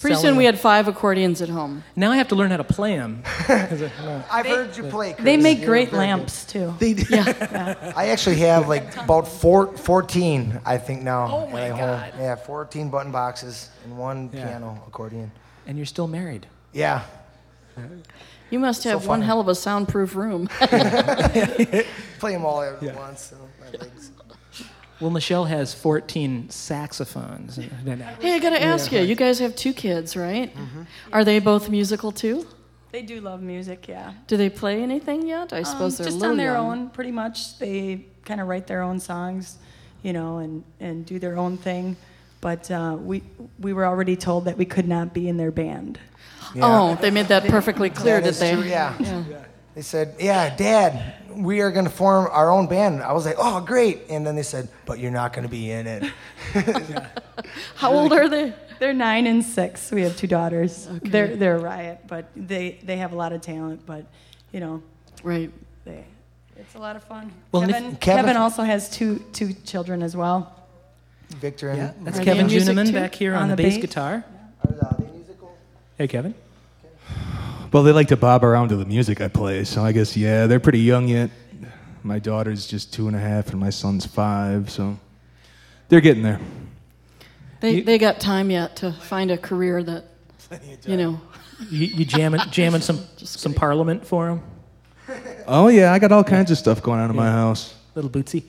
Pretty 0.00 0.16
soon 0.16 0.36
we 0.36 0.46
had 0.46 0.58
five 0.58 0.88
accordions 0.88 1.42
at 1.42 1.50
home. 1.50 1.84
Now 1.94 2.10
I 2.10 2.16
have 2.16 2.28
to 2.28 2.34
learn 2.34 2.50
how 2.50 2.56
to 2.56 2.64
play 2.64 2.96
them. 2.96 3.22
I've 3.48 4.46
heard 4.46 4.74
you 4.76 4.84
play. 4.84 5.12
Chris. 5.12 5.24
They 5.24 5.36
make 5.36 5.58
You're 5.58 5.66
great 5.66 5.90
very 5.90 6.06
good. 6.06 6.10
lamps 6.16 6.44
too. 6.46 6.74
They 6.78 6.94
do. 6.94 7.04
I 7.10 8.08
actually 8.08 8.36
have 8.36 8.66
like 8.66 8.96
about 8.96 9.28
four, 9.28 9.76
14, 9.76 10.60
I 10.64 10.78
think 10.78 11.02
now. 11.02 11.28
Oh 11.30 11.46
my 11.50 11.66
at 11.66 11.70
home. 11.72 11.78
God. 11.80 12.14
Yeah, 12.18 12.34
14 12.36 12.88
button 12.90 13.12
boxes 13.12 13.68
and 13.84 13.98
one 13.98 14.30
Yeah. 14.32 14.46
piano 14.46 14.82
accordion. 14.86 15.30
and 15.66 15.76
you're 15.76 15.86
still 15.86 16.08
married. 16.08 16.46
Yeah. 16.72 17.02
You 18.50 18.58
must 18.58 18.84
have 18.84 19.06
one 19.06 19.22
hell 19.22 19.38
of 19.40 19.48
a 19.48 19.54
soundproof 19.54 20.16
room. 20.16 20.46
Play 20.58 22.32
them 22.32 22.44
all 22.44 22.62
at 22.62 22.82
once. 22.96 23.20
so 23.22 23.36
my 23.60 23.78
legs. 23.78 24.10
Well, 25.00 25.10
Michelle 25.10 25.46
has 25.46 25.72
14 25.74 26.50
saxophones. 26.50 27.58
No, 27.84 27.94
no. 27.94 28.04
hey, 28.20 28.34
I 28.34 28.38
gotta 28.38 28.62
ask 28.62 28.92
you. 28.92 29.00
You 29.00 29.14
guys 29.14 29.38
have 29.38 29.56
two 29.56 29.72
kids, 29.72 30.16
right? 30.16 30.54
Are 31.12 31.24
they 31.24 31.38
both 31.38 31.68
musical 31.70 32.12
too? 32.12 32.46
They 32.92 33.02
do 33.02 33.20
love 33.20 33.40
music, 33.40 33.86
yeah. 33.88 34.12
Do 34.26 34.36
they 34.36 34.50
play 34.50 34.82
anything 34.82 35.26
yet? 35.26 35.52
I 35.52 35.62
suppose 35.62 35.98
Um, 36.00 36.04
they're 36.04 36.10
a 36.12 36.14
just 36.16 36.24
on 36.24 36.36
their 36.36 36.52
young. 36.54 36.66
own, 36.80 36.90
pretty 36.90 37.12
much. 37.12 37.58
They 37.58 38.04
kind 38.24 38.40
of 38.40 38.48
write 38.48 38.66
their 38.66 38.82
own 38.82 38.98
songs, 39.00 39.58
you 40.02 40.12
know, 40.12 40.38
and, 40.38 40.64
and 40.80 41.06
do 41.06 41.18
their 41.20 41.36
own 41.38 41.56
thing. 41.56 41.96
But 42.40 42.70
uh, 42.70 42.96
we 43.00 43.22
we 43.60 43.72
were 43.72 43.86
already 43.86 44.16
told 44.16 44.46
that 44.46 44.56
we 44.58 44.64
could 44.64 44.88
not 44.88 45.14
be 45.14 45.28
in 45.28 45.36
their 45.36 45.50
band. 45.52 45.98
Oh, 46.60 46.96
they 47.00 47.10
made 47.12 47.28
that 47.28 47.44
perfectly 47.44 47.90
clear, 47.90 48.20
That 48.20 48.32
did 48.32 48.34
they? 48.40 48.54
true, 48.54 48.64
yeah. 48.64 49.24
They 49.74 49.82
said, 49.82 50.14
"Yeah, 50.18 50.54
Dad, 50.56 51.14
we 51.34 51.60
are 51.60 51.70
going 51.70 51.84
to 51.84 51.90
form 51.90 52.28
our 52.30 52.50
own 52.50 52.66
band." 52.66 53.02
I 53.02 53.12
was 53.12 53.24
like, 53.24 53.36
"Oh, 53.38 53.60
great!" 53.60 54.02
And 54.10 54.26
then 54.26 54.34
they 54.36 54.42
said, 54.42 54.68
"But 54.84 54.98
you're 54.98 55.12
not 55.12 55.32
going 55.32 55.44
to 55.44 55.50
be 55.50 55.70
in 55.70 55.86
it." 55.86 56.04
How 57.76 57.92
old 57.92 58.12
are 58.12 58.28
they? 58.28 58.52
They're 58.78 58.92
nine 58.94 59.26
and 59.26 59.44
six. 59.44 59.90
We 59.90 60.02
have 60.02 60.16
two 60.16 60.26
daughters. 60.26 60.88
They're 61.02 61.36
they're 61.36 61.56
a 61.56 61.60
riot, 61.60 62.00
but 62.08 62.26
they 62.34 62.78
they 62.82 62.96
have 62.96 63.12
a 63.12 63.16
lot 63.16 63.32
of 63.32 63.40
talent. 63.42 63.84
But 63.86 64.04
you 64.52 64.60
know, 64.60 64.82
Right. 65.22 65.50
they 65.84 66.04
it's 66.56 66.74
a 66.74 66.78
lot 66.78 66.96
of 66.96 67.04
fun. 67.04 67.30
Well, 67.52 67.62
Kevin, 67.62 67.96
Kevin- 67.96 68.24
Kevin 68.24 68.36
also 68.36 68.62
has 68.62 68.88
two 68.90 69.18
two 69.32 69.52
children 69.64 70.02
as 70.02 70.16
well. 70.16 70.52
Victor 71.28 71.68
and 71.68 71.78
Yeah, 71.78 71.92
that's 72.02 72.18
Kevin 72.18 72.46
in 72.46 72.50
Juneman 72.50 72.92
back 72.92 73.14
here 73.14 73.34
on, 73.34 73.42
On 73.44 73.48
the 73.50 73.56
the 73.56 73.62
bass 73.62 73.74
bass? 73.74 73.82
guitar. 73.82 74.24
are 74.66 74.72
they 74.98 75.06
musical? 75.12 75.56
Hey, 75.96 76.08
Kevin. 76.08 76.34
Well, 77.72 77.82
they 77.84 77.92
like 77.92 78.08
to 78.08 78.16
bob 78.16 78.44
around 78.44 78.70
to 78.70 78.76
the 78.76 78.84
music 78.84 79.20
I 79.20 79.28
play, 79.28 79.64
so 79.64 79.82
I 79.84 79.92
guess 79.92 80.16
yeah, 80.16 80.46
they're 80.46 80.58
pretty 80.60 80.80
young 80.80 81.06
yet. 81.08 81.30
My 82.02 82.18
daughter's 82.18 82.66
just 82.66 82.92
two 82.92 83.06
and 83.06 83.14
a 83.16 83.20
half, 83.20 83.50
and 83.50 83.60
my 83.60 83.70
son's 83.70 84.06
five, 84.06 84.70
so 84.70 84.98
they're 85.88 86.00
getting 86.00 86.22
there. 86.22 86.40
They, 87.60 87.76
You- 87.76 87.84
they 87.84 87.98
got 87.98 88.18
time 88.20 88.50
yet 88.50 88.76
to 88.76 88.92
find 88.92 89.30
a 89.30 89.38
career 89.38 89.82
that 89.82 90.04
You 90.86 90.96
know, 90.96 91.20
You, 91.70 91.86
you 91.86 92.04
jamming, 92.04 92.40
jamming 92.50 92.80
some, 92.80 93.00
some 93.18 93.54
Parliament 93.54 94.04
for 94.06 94.26
them. 94.28 94.42
Oh 95.46 95.68
yeah, 95.68 95.92
I 95.92 95.98
got 95.98 96.10
all 96.12 96.24
kinds 96.24 96.50
of 96.50 96.58
stuff 96.58 96.82
going 96.82 97.00
on 97.00 97.10
in 97.10 97.16
my 97.16 97.30
house. 97.30 97.74
Little 97.94 98.10
Bootsy. 98.10 98.44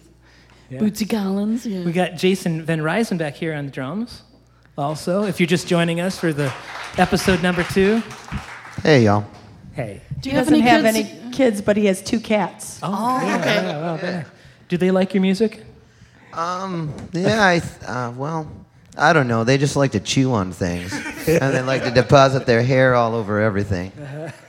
Yeah. 0.70 0.80
Bootsy 0.80 1.10
Collins. 1.10 1.66
Yeah. 1.66 1.84
We 1.84 1.92
got 1.92 2.16
Jason 2.16 2.64
Van 2.64 2.80
Ryzen 2.80 3.18
back 3.18 3.34
here 3.36 3.54
on 3.54 3.66
the 3.66 3.72
drums. 3.72 4.22
Also, 4.78 5.24
if 5.24 5.40
you're 5.40 5.48
just 5.48 5.68
joining 5.68 6.00
us 6.00 6.18
for 6.18 6.32
the 6.32 6.54
episode 6.98 7.44
number 7.44 7.64
two, 7.64 8.02
Hey, 8.84 9.04
y'all. 9.06 9.26
hey. 9.74 10.02
Do 10.20 10.30
He 10.30 10.34
you 10.34 10.38
have 10.38 10.48
doesn't 10.48 10.62
any 10.62 10.70
have 10.70 10.84
kids? 10.84 10.98
any 11.24 11.32
kids, 11.32 11.62
but 11.62 11.78
he 11.78 11.86
has 11.86 12.02
two 12.02 12.20
cats. 12.20 12.80
Oh, 12.84 13.20
yeah, 13.26 13.38
okay. 13.40 13.56
yeah, 13.56 13.82
well, 13.82 13.98
there. 13.98 14.26
Do 14.70 14.78
they 14.78 14.92
like 14.92 15.14
your 15.14 15.22
music? 15.22 15.64
Um, 16.34 16.94
yeah, 17.12 17.46
I, 17.46 17.60
th- 17.60 17.72
uh, 17.86 18.14
well, 18.16 18.50
I 18.98 19.14
don't 19.14 19.28
know. 19.28 19.44
They 19.44 19.58
just 19.58 19.76
like 19.76 19.92
to 19.92 20.00
chew 20.00 20.32
on 20.34 20.52
things. 20.52 20.94
and 21.28 21.54
they 21.54 21.62
like 21.62 21.84
to 21.84 21.92
deposit 21.92 22.46
their 22.46 22.64
hair 22.64 22.96
all 22.96 23.14
over 23.16 23.40
everything. 23.42 23.92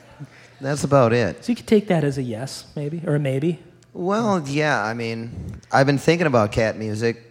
That's 0.61 0.85
about 0.85 1.13
it. 1.13 1.45
So 1.45 1.51
you 1.53 1.57
could 1.57 1.67
take 1.67 1.89
that 1.89 2.05
as 2.05 2.19
a 2.19 2.23
yes, 2.23 2.67
maybe, 2.77 3.03
or 3.07 3.17
a 3.17 3.19
maybe. 3.19 3.59
Well, 3.93 4.43
yeah, 4.47 4.83
I 4.83 4.95
mean, 4.95 5.61
I've 5.73 5.87
been 5.87 5.99
thinking 5.99 6.27
about 6.27 6.53
cat 6.53 6.79
music 6.79 7.23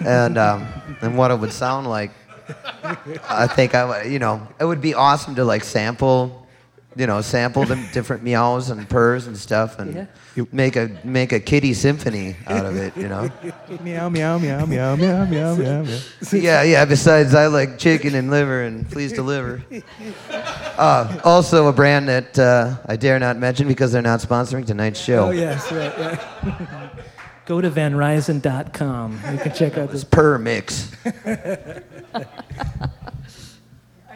and, 0.00 0.38
um, 0.38 0.66
and 1.02 1.18
what 1.18 1.30
it 1.30 1.38
would 1.40 1.52
sound 1.52 1.88
like. 1.88 2.12
I 3.28 3.46
think 3.46 3.74
I, 3.74 3.84
would- 3.84 4.10
you 4.12 4.18
know, 4.18 4.46
it 4.60 4.64
would 4.64 4.80
be 4.80 4.94
awesome 4.94 5.34
to 5.36 5.44
like 5.44 5.64
sample, 5.64 6.46
you 6.96 7.06
know, 7.06 7.20
sample 7.20 7.64
the 7.64 7.76
different 7.92 8.22
meows 8.22 8.70
and 8.70 8.88
purrs 8.88 9.26
and 9.26 9.36
stuff, 9.36 9.78
and 9.78 9.94
Yeah. 10.36 10.44
make 10.52 10.76
a 10.76 10.90
make 11.04 11.32
a 11.32 11.40
kitty 11.40 11.74
symphony 11.74 12.36
out 12.46 12.64
of 12.66 12.76
it. 12.76 12.96
You 12.96 13.08
know. 13.08 13.30
Meow 13.82 14.08
meow 14.08 14.38
meow 14.38 14.64
meow 14.66 14.96
meow 14.96 15.24
meow 15.26 15.54
meow 15.54 15.82
meow. 15.84 15.98
yeah, 16.32 16.62
yeah. 16.62 16.84
Besides, 16.84 17.34
I 17.34 17.46
like 17.48 17.78
chicken 17.78 18.14
and 18.14 18.30
liver, 18.30 18.62
and 18.62 18.88
please 18.90 19.12
deliver. 19.12 19.62
Uh, 20.78 21.20
also, 21.24 21.66
a 21.66 21.72
brand 21.72 22.08
that 22.08 22.38
uh, 22.38 22.76
I 22.86 22.94
dare 22.94 23.18
not 23.18 23.36
mention 23.36 23.66
because 23.66 23.90
they're 23.90 24.00
not 24.00 24.20
sponsoring 24.20 24.64
tonight's 24.64 25.00
show. 25.00 25.26
Oh, 25.26 25.30
yes, 25.30 25.72
right, 25.72 25.92
yeah. 25.98 26.87
Go 27.48 27.62
to 27.62 27.70
vanryzen.com. 27.70 29.20
You 29.32 29.38
can 29.38 29.54
check 29.54 29.78
out 29.78 29.84
It's 29.84 29.92
this. 29.92 30.04
Per 30.04 30.36
mix. 30.36 30.92
Are 31.06 31.82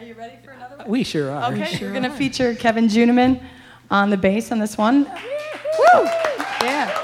you 0.03 0.13
ready 0.13 0.37
for 0.45 0.51
another 0.51 0.77
one? 0.77 0.87
We 0.87 1.03
sure 1.03 1.31
are. 1.31 1.51
Okay, 1.51 1.79
we're 1.81 1.89
going 1.89 2.03
to 2.03 2.11
feature 2.11 2.53
Kevin 2.53 2.87
Juniman 2.87 3.41
on 3.89 4.11
the 4.11 4.17
bass 4.17 4.51
on 4.51 4.59
this 4.59 4.77
one. 4.77 5.05
Woo! 5.05 6.03
Yeah. 6.61 6.95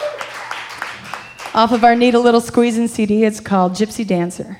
Off 1.55 1.71
of 1.71 1.83
our 1.83 1.95
Need 1.95 2.13
a 2.13 2.19
Little 2.19 2.41
Squeezing 2.41 2.89
CD, 2.89 3.23
it's 3.25 3.39
called 3.39 3.71
Gypsy 3.71 4.05
Dancer. 4.05 4.59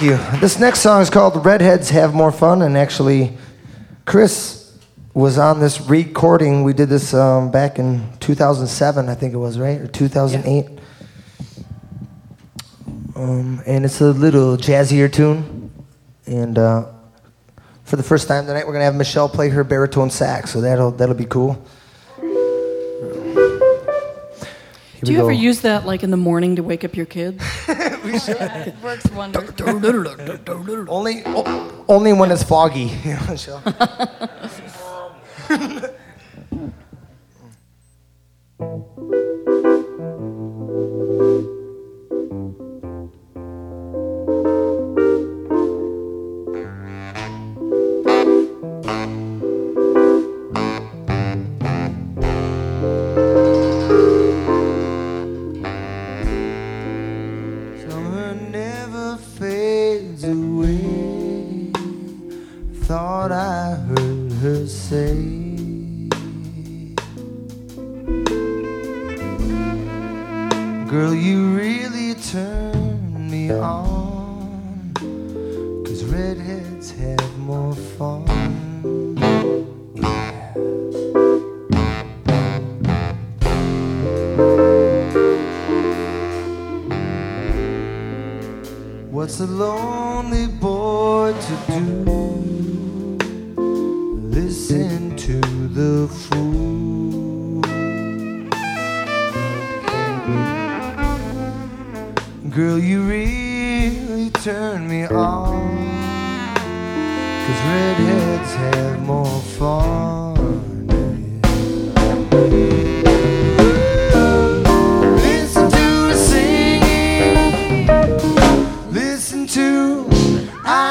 Thank 0.00 0.12
you. 0.12 0.40
This 0.40 0.58
next 0.58 0.80
song 0.80 1.02
is 1.02 1.10
called 1.10 1.44
Redheads 1.44 1.90
Have 1.90 2.14
More 2.14 2.32
Fun, 2.32 2.62
and 2.62 2.74
actually, 2.74 3.36
Chris 4.06 4.74
was 5.12 5.36
on 5.36 5.60
this 5.60 5.78
recording. 5.78 6.64
We 6.64 6.72
did 6.72 6.88
this 6.88 7.12
um, 7.12 7.50
back 7.50 7.78
in 7.78 8.10
2007, 8.20 9.10
I 9.10 9.14
think 9.14 9.34
it 9.34 9.36
was, 9.36 9.58
right? 9.58 9.78
Or 9.78 9.86
2008. 9.86 10.78
Um, 13.14 13.60
and 13.66 13.84
it's 13.84 14.00
a 14.00 14.12
little 14.12 14.56
jazzier 14.56 15.12
tune. 15.12 15.70
And 16.24 16.58
uh, 16.58 16.86
for 17.84 17.96
the 17.96 18.02
first 18.02 18.26
time 18.26 18.46
tonight, 18.46 18.66
we're 18.66 18.72
going 18.72 18.80
to 18.80 18.86
have 18.86 18.94
Michelle 18.94 19.28
play 19.28 19.50
her 19.50 19.64
baritone 19.64 20.08
sax, 20.08 20.50
so 20.50 20.62
that'll, 20.62 20.92
that'll 20.92 21.14
be 21.14 21.26
cool. 21.26 21.62
Here 25.00 25.02
Do 25.02 25.12
you 25.12 25.20
ever 25.20 25.30
use 25.30 25.60
that 25.60 25.84
like 25.84 26.02
in 26.02 26.10
the 26.10 26.16
morning 26.16 26.56
to 26.56 26.62
wake 26.62 26.84
up 26.84 26.96
your 26.96 27.04
kids? 27.04 27.44
It 28.04 28.74
works 28.82 29.10
wonders. 29.12 29.50
Only, 30.88 31.22
o- 31.26 31.84
only 31.88 32.12
when 32.12 32.30
it's 32.30 32.42
foggy. 32.42 32.88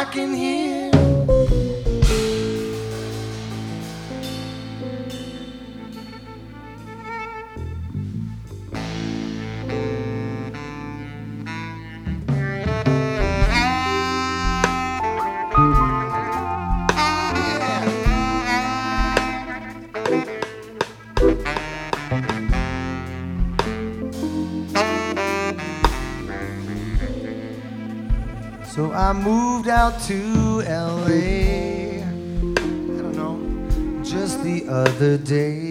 I 0.09 0.11
can 0.11 0.33
hear. 0.33 0.68
Out 29.89 30.02
to 30.02 30.62
LA. 30.67 31.06
I 31.95 32.12
don't 33.02 33.15
know, 33.15 34.04
just 34.04 34.43
the 34.43 34.67
other 34.69 35.17
day. 35.17 35.69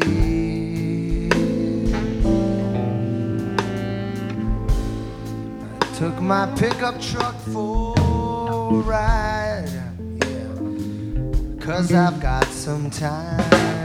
I 5.81 5.99
took 5.99 6.21
my 6.21 6.47
pickup 6.57 7.01
truck 7.01 7.37
for 7.53 7.95
a 7.97 8.83
ride. 8.83 9.69
Yeah, 10.17 11.61
cause 11.61 11.93
I've 11.93 12.21
got 12.21 12.47
some 12.47 12.91
time. 12.91 13.78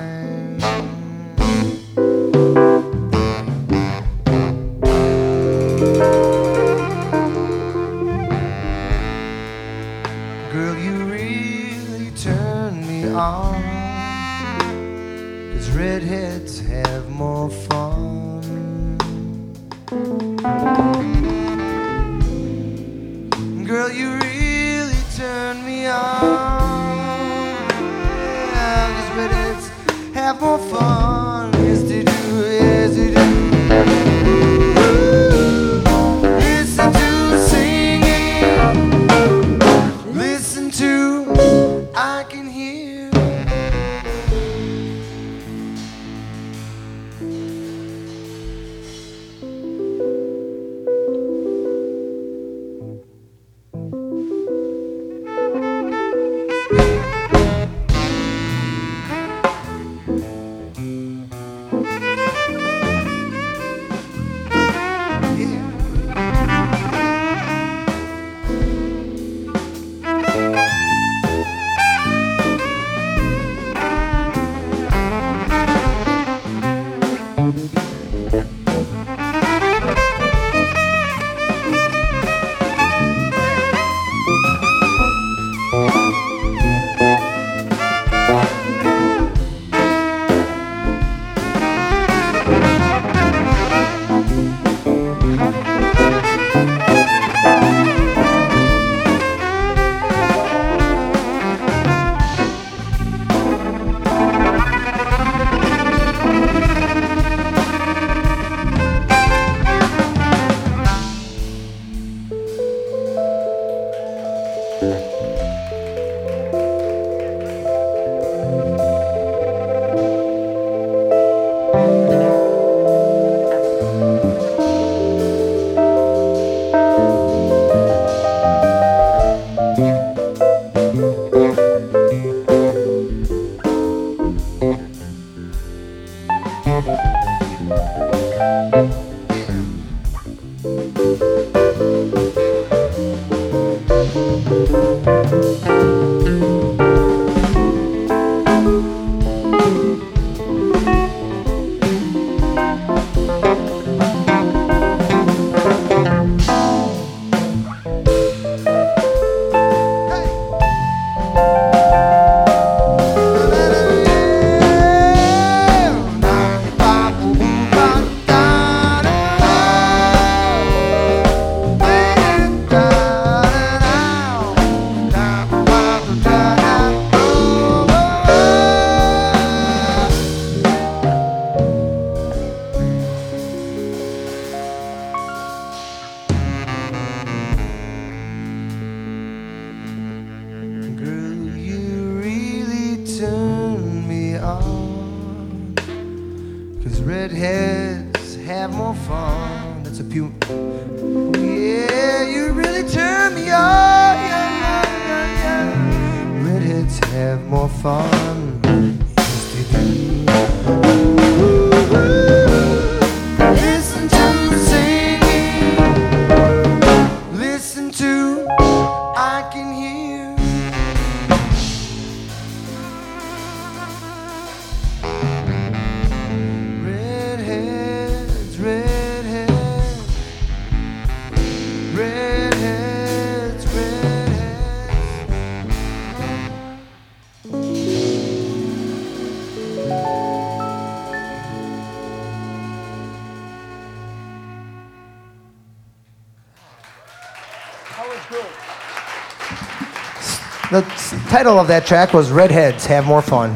The 250.71 250.81
title 251.29 251.59
of 251.59 251.67
that 251.67 251.85
track 251.85 252.13
was 252.13 252.31
Redheads 252.31 252.87
Have 252.87 253.05
More 253.05 253.21
Fun. 253.21 253.51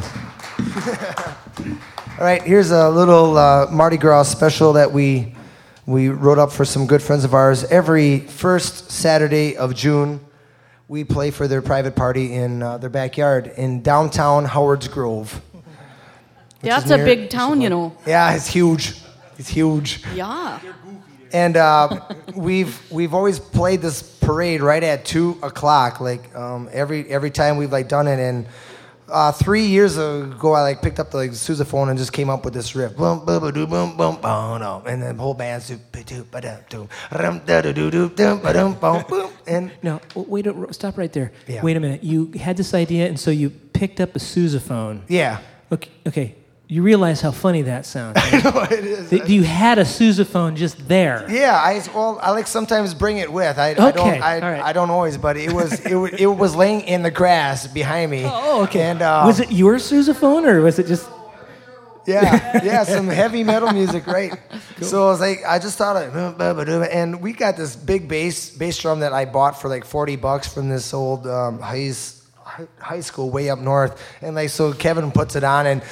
All 2.20 2.24
right, 2.24 2.44
here's 2.44 2.70
a 2.70 2.90
little 2.90 3.36
uh, 3.36 3.68
Mardi 3.72 3.98
Gras 3.98 4.24
special 4.24 4.74
that 4.74 4.92
we 4.92 5.34
we 5.88 6.10
wrote 6.10 6.38
up 6.38 6.52
for 6.52 6.66
some 6.66 6.86
good 6.86 7.02
friends 7.02 7.24
of 7.24 7.34
ours. 7.34 7.64
Every 7.64 8.20
first 8.20 8.92
Saturday 8.92 9.58
of 9.58 9.74
June, 9.74 10.20
we 10.88 11.04
play 11.04 11.32
for 11.32 11.48
their 11.48 11.64
private 11.64 11.96
party 11.96 12.36
in 12.36 12.62
uh, 12.62 12.78
their 12.78 12.92
backyard 12.92 13.54
in 13.58 13.82
downtown 13.82 14.46
Howard's 14.46 14.88
Grove. 14.88 15.42
which 15.54 15.64
That's 16.62 16.92
a 16.92 16.98
big 16.98 17.32
town, 17.32 17.62
you 17.62 17.70
know. 17.70 17.98
Yeah, 18.06 18.36
it's 18.36 18.48
huge. 18.48 18.94
It's 19.40 19.50
huge. 19.50 20.04
Yeah. 20.14 20.60
And 21.34 21.58
uh, 21.58 22.02
we've 22.36 22.80
we've 22.92 23.14
always 23.14 23.40
played 23.40 23.82
this 23.82 24.02
parade 24.02 24.62
right 24.62 24.84
at 24.84 25.06
two 25.06 25.38
o'clock, 25.44 26.00
like 26.00 26.34
um, 26.36 26.70
every 26.72 27.08
every 27.10 27.32
time 27.32 27.58
we've 27.58 27.72
like 27.72 27.88
done 27.90 28.08
it. 28.08 28.20
And 28.20 28.48
uh, 29.10 29.32
three 29.32 29.66
years 29.66 29.98
ago, 29.98 30.54
I 30.54 30.62
like 30.62 30.82
picked 30.82 31.00
up 31.00 31.12
the 31.12 31.18
like, 31.18 31.32
sousaphone 31.32 31.90
and 31.90 31.98
just 31.98 32.12
came 32.12 32.30
up 32.30 32.44
with 32.44 32.54
this 32.54 32.76
riff, 32.76 32.96
boom, 32.96 33.24
boom, 33.26 33.40
boom, 33.40 33.54
boom, 33.54 33.98
boom, 33.98 34.16
boom, 34.22 34.84
and 34.86 35.02
then 35.02 35.16
the 35.18 35.24
whole 35.24 35.34
band's 35.34 35.68
do, 35.70 35.80
do, 36.04 36.24
ba, 36.26 36.42
da, 36.42 36.58
do, 36.70 36.90
rum, 37.12 37.42
da, 37.46 37.62
do, 37.62 37.74
do, 37.74 37.90
do, 37.90 38.10
dum, 38.10 38.42
ba, 38.42 38.54
dum, 38.54 38.74
boom, 38.74 39.04
boom, 39.08 39.32
and 39.48 39.72
No, 39.82 40.02
wait, 40.16 40.46
stop 40.72 40.98
right 40.98 41.12
there. 41.12 41.32
Yeah. 41.48 41.64
Wait 41.64 41.78
a 41.78 41.80
minute. 41.80 42.04
You 42.04 42.32
had 42.34 42.58
this 42.58 42.74
idea, 42.74 43.08
and 43.08 43.20
so 43.20 43.32
you 43.32 43.50
picked 43.50 44.02
up 44.02 44.16
a 44.16 44.20
sousaphone. 44.20 45.02
yeah, 45.08 45.40
Okay, 45.72 45.92
okay. 46.08 46.36
You 46.70 46.84
realize 46.84 47.22
how 47.22 47.32
funny 47.32 47.62
that 47.62 47.86
sounds. 47.86 48.16
right? 48.34 48.44
no, 48.44 48.62
it 48.64 48.84
is. 48.84 49.10
That 49.12 49.30
you 49.30 49.44
had 49.44 49.78
a 49.78 49.84
sousaphone 49.84 50.56
just 50.56 50.86
there. 50.90 51.26
Yeah, 51.30 51.56
I 51.56 51.82
well, 51.96 52.20
I 52.22 52.32
like 52.32 52.46
sometimes 52.46 52.94
bring 52.94 53.18
it 53.20 53.32
with. 53.32 53.58
I, 53.58 53.70
I 53.70 53.74
don't, 53.74 53.98
Okay, 54.00 54.20
I, 54.20 54.40
right. 54.40 54.62
I 54.62 54.74
don't 54.74 54.90
always, 54.90 55.18
but 55.18 55.38
it 55.38 55.54
was 55.54 55.80
it, 55.86 55.96
it 56.20 56.26
was 56.28 56.56
laying 56.56 56.82
in 56.82 57.04
the 57.04 57.12
grass 57.12 57.68
behind 57.68 58.12
me. 58.12 58.24
Oh, 58.26 58.64
okay. 58.64 58.82
And 58.82 59.02
uh, 59.02 59.24
was 59.26 59.40
it 59.40 59.50
your 59.52 59.76
sousaphone, 59.76 60.46
or 60.46 60.62
was 60.62 60.78
it 60.78 60.88
just? 60.88 61.10
Yeah, 62.06 62.62
yeah, 62.64 62.84
some 62.84 63.08
heavy 63.08 63.44
metal 63.44 63.72
music, 63.74 64.08
right? 64.08 64.34
So 64.82 65.08
I 65.08 65.12
was 65.12 65.20
like, 65.20 65.40
I 65.46 65.60
just 65.60 65.78
thought 65.78 65.98
of, 65.98 66.82
and 66.84 67.22
we 67.22 67.34
got 67.34 67.58
this 67.58 67.76
big 67.76 68.08
bass 68.08 68.50
bass 68.50 68.78
drum 68.78 69.02
that 69.02 69.12
I 69.14 69.26
bought 69.26 69.62
for 69.62 69.68
like 69.70 69.84
forty 69.86 70.16
bucks 70.16 70.54
from 70.54 70.70
this 70.70 70.94
old 70.94 71.28
um, 71.28 71.60
high 71.60 71.88
s- 71.88 72.17
hi- 72.17 72.17
high 72.80 73.02
school 73.02 73.30
way 73.30 73.50
up 73.50 73.60
north, 73.60 74.02
and 74.22 74.36
like 74.36 74.50
so 74.50 74.74
Kevin 74.74 75.12
puts 75.12 75.36
it 75.36 75.44
on, 75.44 75.68
and 75.68 75.84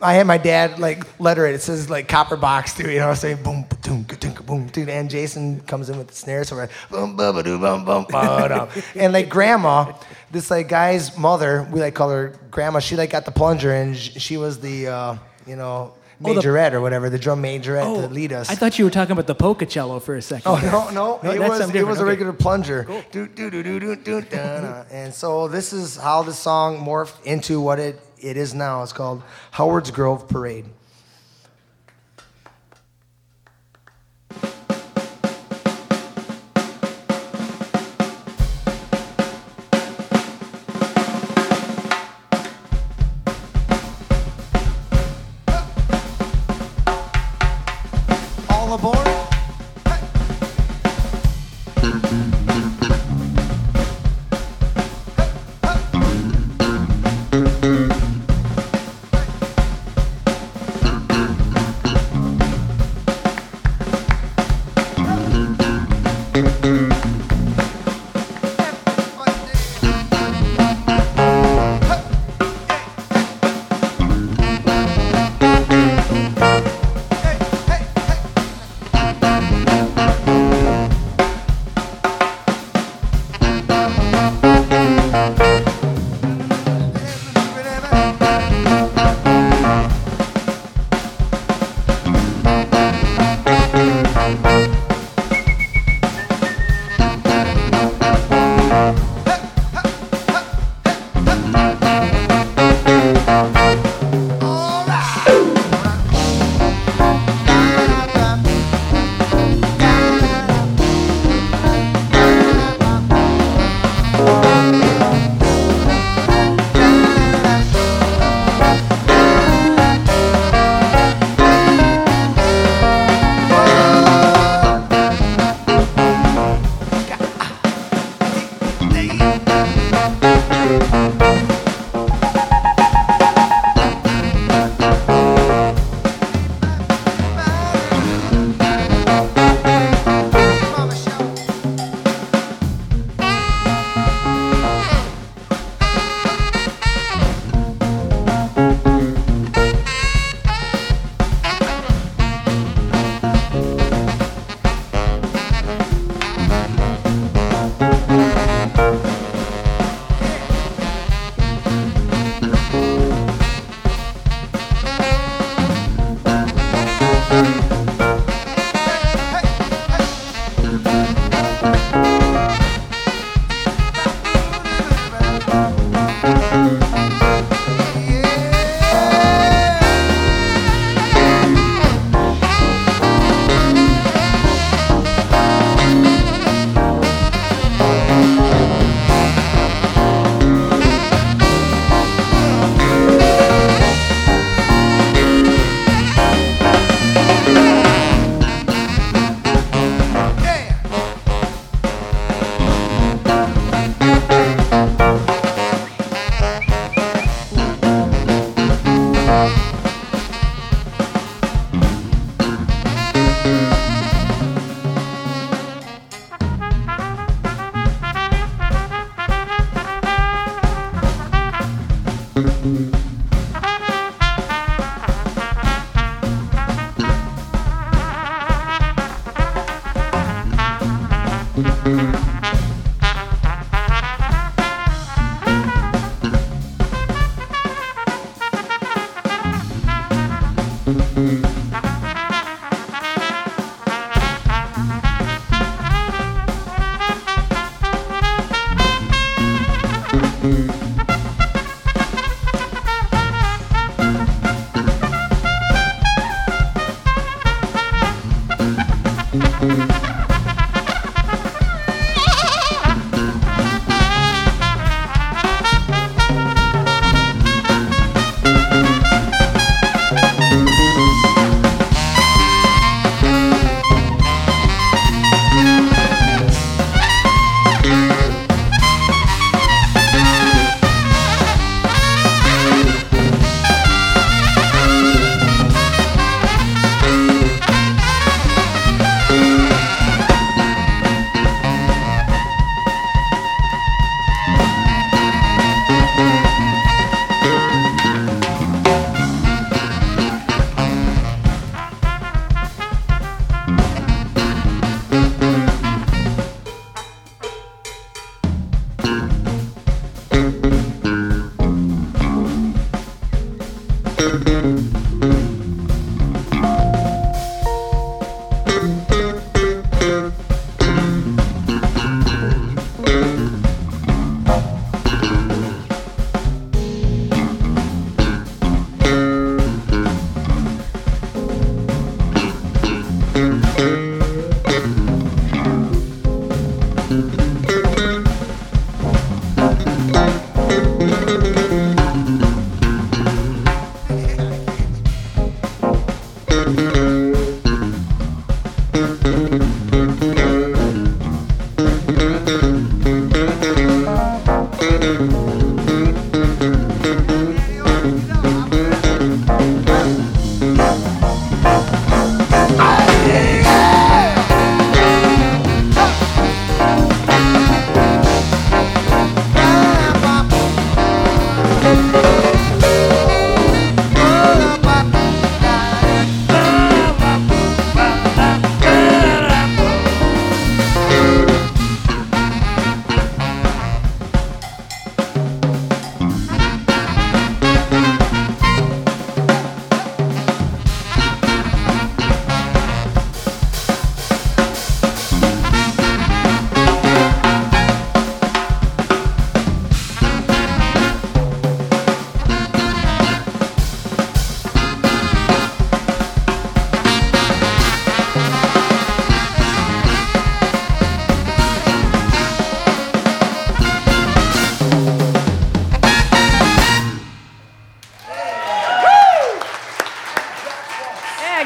I 0.00 0.14
had 0.14 0.26
my 0.26 0.38
dad 0.38 0.78
like 0.78 1.04
letter 1.20 1.46
it. 1.46 1.54
It 1.54 1.62
says 1.62 1.88
like 1.90 2.08
copper 2.08 2.36
box 2.36 2.74
too, 2.74 2.90
you 2.90 2.98
know, 2.98 3.06
what 3.06 3.12
i'm 3.12 3.16
saying 3.16 3.42
boom, 3.42 3.64
boom, 3.82 4.02
boom, 4.02 4.34
boom, 4.46 4.66
boom, 4.66 4.88
and 4.88 5.10
Jason 5.10 5.60
comes 5.60 5.88
in 5.90 5.98
with 5.98 6.08
the 6.08 6.14
snare, 6.14 6.44
so 6.44 6.56
we're 6.56 6.62
like 6.62 6.70
boom, 6.90 7.16
boom, 7.16 7.34
boom, 7.34 7.60
boom, 7.60 7.84
boom, 7.84 8.06
boom, 8.10 8.68
and 8.96 9.12
like 9.12 9.28
grandma, 9.28 9.92
this 10.30 10.50
like 10.50 10.68
guy's 10.68 11.16
mother, 11.16 11.66
we 11.72 11.80
like 11.80 11.94
call 11.94 12.10
her 12.10 12.34
grandma. 12.50 12.78
She 12.78 12.96
like 12.96 13.10
got 13.10 13.24
the 13.24 13.32
plunger, 13.32 13.72
and 13.72 13.96
she 13.96 14.36
was 14.36 14.60
the 14.60 14.88
uh, 14.88 15.16
you 15.46 15.56
know. 15.56 15.94
Oh, 16.24 16.34
the- 16.34 16.40
Majorette 16.40 16.72
or 16.72 16.80
whatever, 16.80 17.10
the 17.10 17.18
drum 17.18 17.42
majorette 17.42 17.84
oh, 17.84 18.00
to 18.02 18.08
lead 18.08 18.32
us. 18.32 18.50
I 18.50 18.54
thought 18.54 18.78
you 18.78 18.84
were 18.84 18.90
talking 18.90 19.12
about 19.12 19.26
the 19.26 19.34
polka 19.34 19.66
cello 19.66 19.98
for 20.00 20.14
a 20.14 20.22
second. 20.22 20.50
Oh 20.50 20.56
no, 20.56 20.90
no, 20.90 21.20
No, 21.22 21.30
it 21.30 21.40
was 21.40 21.74
it 21.74 21.86
was 21.86 22.00
a 22.00 22.04
regular 22.04 22.32
plunger. 22.32 22.84
Do, 23.10 23.26
do, 23.26 23.50
do, 23.50 23.62
do, 23.62 23.80
do, 23.80 23.96
do, 23.96 24.20
da, 24.22 24.60
da. 24.60 24.84
And 24.90 25.12
so 25.12 25.48
this 25.48 25.72
is 25.72 25.96
how 25.96 26.22
the 26.22 26.32
song 26.32 26.78
morphed 26.78 27.22
into 27.24 27.60
what 27.60 27.78
it, 27.78 28.00
it 28.18 28.36
is 28.36 28.54
now. 28.54 28.82
It's 28.82 28.92
called 28.92 29.22
Howard's 29.50 29.90
Grove 29.90 30.28
Parade. 30.28 30.66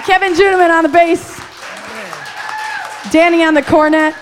Kevin 0.07 0.35
Juneman 0.35 0.71
on 0.71 0.85
the 0.85 0.89
bass. 0.89 1.41
Danny 3.13 3.43
on 3.43 3.55
the 3.55 3.63
cornet. 3.63 4.15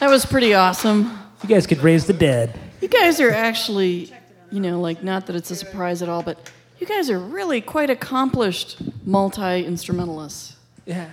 That 0.00 0.10
was 0.10 0.24
pretty 0.26 0.54
awesome. 0.54 1.18
You 1.42 1.48
guys 1.48 1.66
could 1.66 1.78
raise 1.78 2.06
the 2.06 2.12
dead. 2.12 2.58
You 2.80 2.88
guys 2.88 3.20
are 3.20 3.30
actually, 3.30 4.12
you 4.50 4.60
know, 4.60 4.80
like, 4.80 5.02
not 5.02 5.26
that 5.26 5.36
it's 5.36 5.50
a 5.50 5.56
surprise 5.56 6.02
at 6.02 6.08
all, 6.08 6.22
but 6.22 6.50
you 6.78 6.86
guys 6.86 7.10
are 7.10 7.18
really 7.18 7.60
quite 7.60 7.90
accomplished 7.90 8.76
multi 9.04 9.64
instrumentalists. 9.64 10.54
Yeah. 10.86 11.10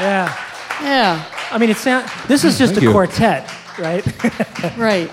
Yeah. 0.00 0.34
Yeah, 0.80 1.24
I 1.52 1.58
mean, 1.58 1.70
it's 1.70 1.86
not, 1.86 2.10
this 2.26 2.44
is 2.44 2.58
just 2.58 2.74
Thank 2.74 2.82
a 2.84 2.86
you. 2.86 2.92
quartet, 2.92 3.48
right? 3.78 4.04
right. 4.76 5.10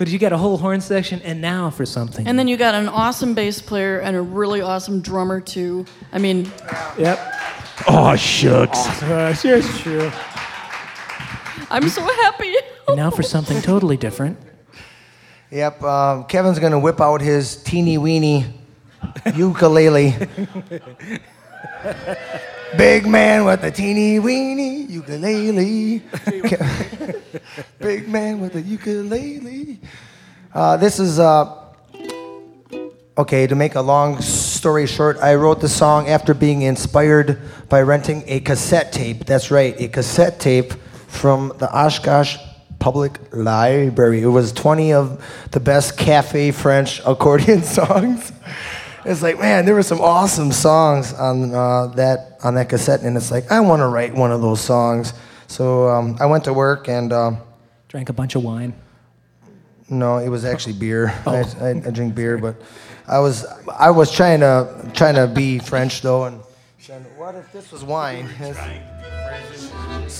But 0.00 0.08
you 0.08 0.18
got 0.18 0.32
a 0.32 0.38
whole 0.38 0.56
horn 0.56 0.80
section, 0.80 1.20
and 1.24 1.42
now 1.42 1.68
for 1.68 1.84
something. 1.84 2.26
And 2.26 2.38
then 2.38 2.48
you 2.48 2.56
got 2.56 2.74
an 2.74 2.88
awesome 2.88 3.34
bass 3.34 3.60
player 3.60 3.98
and 3.98 4.16
a 4.16 4.22
really 4.22 4.62
awesome 4.62 5.02
drummer, 5.02 5.42
too. 5.42 5.84
I 6.10 6.16
mean, 6.16 6.50
yep. 6.96 7.20
Oh, 7.86 8.16
shucks. 8.16 8.78
Uh, 9.02 9.34
sure, 9.34 9.58
it's. 9.58 10.16
I'm 11.70 11.86
so 11.90 12.02
happy. 12.02 12.54
And 12.88 12.96
now 12.96 13.10
for 13.10 13.22
something 13.22 13.60
totally 13.60 13.98
different. 13.98 14.38
Yep, 15.50 15.82
um, 15.82 16.24
Kevin's 16.24 16.58
gonna 16.58 16.80
whip 16.80 17.02
out 17.02 17.20
his 17.20 17.62
teeny 17.62 17.98
weeny 17.98 18.46
ukulele. 19.34 20.16
Big 22.76 23.06
man 23.06 23.44
with 23.44 23.64
a 23.64 23.70
teeny 23.70 24.20
weeny 24.20 24.82
ukulele. 24.82 25.98
Big 27.80 28.08
man 28.08 28.40
with 28.40 28.54
a 28.54 28.62
ukulele. 28.62 29.80
Uh, 30.54 30.76
this 30.76 31.00
is 31.00 31.18
uh, 31.18 31.52
okay. 33.18 33.48
To 33.48 33.54
make 33.56 33.74
a 33.74 33.80
long 33.80 34.20
story 34.20 34.86
short, 34.86 35.18
I 35.18 35.34
wrote 35.34 35.60
the 35.60 35.68
song 35.68 36.08
after 36.08 36.32
being 36.32 36.62
inspired 36.62 37.40
by 37.68 37.82
renting 37.82 38.22
a 38.26 38.38
cassette 38.40 38.92
tape. 38.92 39.26
That's 39.26 39.50
right, 39.50 39.78
a 39.80 39.88
cassette 39.88 40.38
tape 40.38 40.72
from 41.08 41.52
the 41.58 41.68
Oshkosh 41.76 42.36
Public 42.78 43.18
Library. 43.32 44.22
It 44.22 44.28
was 44.28 44.52
20 44.52 44.92
of 44.92 45.48
the 45.50 45.60
best 45.60 45.98
cafe 45.98 46.52
French 46.52 47.00
accordion 47.04 47.62
songs. 47.64 48.32
It's 49.04 49.22
like, 49.22 49.38
man, 49.38 49.64
there 49.64 49.74
were 49.74 49.82
some 49.82 50.00
awesome 50.00 50.52
songs 50.52 51.12
on 51.14 51.54
uh, 51.54 51.86
that 51.96 52.38
on 52.44 52.54
that 52.54 52.68
cassette, 52.68 53.00
and 53.00 53.16
it's 53.16 53.30
like, 53.30 53.50
I 53.50 53.60
want 53.60 53.80
to 53.80 53.86
write 53.86 54.14
one 54.14 54.30
of 54.30 54.42
those 54.42 54.60
songs. 54.60 55.14
So 55.46 55.88
um, 55.88 56.16
I 56.20 56.26
went 56.26 56.44
to 56.44 56.52
work, 56.52 56.88
and 56.88 57.12
uh, 57.12 57.32
Drank 57.88 58.08
a 58.08 58.12
bunch 58.12 58.34
of 58.36 58.44
wine. 58.44 58.74
no, 59.88 60.18
it 60.18 60.28
was 60.28 60.44
actually 60.44 60.74
beer. 60.74 61.12
I, 61.26 61.44
I, 61.60 61.68
I 61.70 61.90
drink 61.90 62.14
beer, 62.14 62.38
but 62.38 62.56
I 63.08 63.18
was 63.18 63.46
I 63.78 63.90
was 63.90 64.12
trying 64.12 64.40
to 64.40 64.90
trying 64.94 65.14
to 65.16 65.26
be 65.26 65.58
French 65.58 66.02
though, 66.02 66.24
and 66.24 66.40
saying, 66.78 67.02
what 67.16 67.34
if 67.34 67.50
this 67.52 67.72
was 67.72 67.82
wine? 67.82 68.28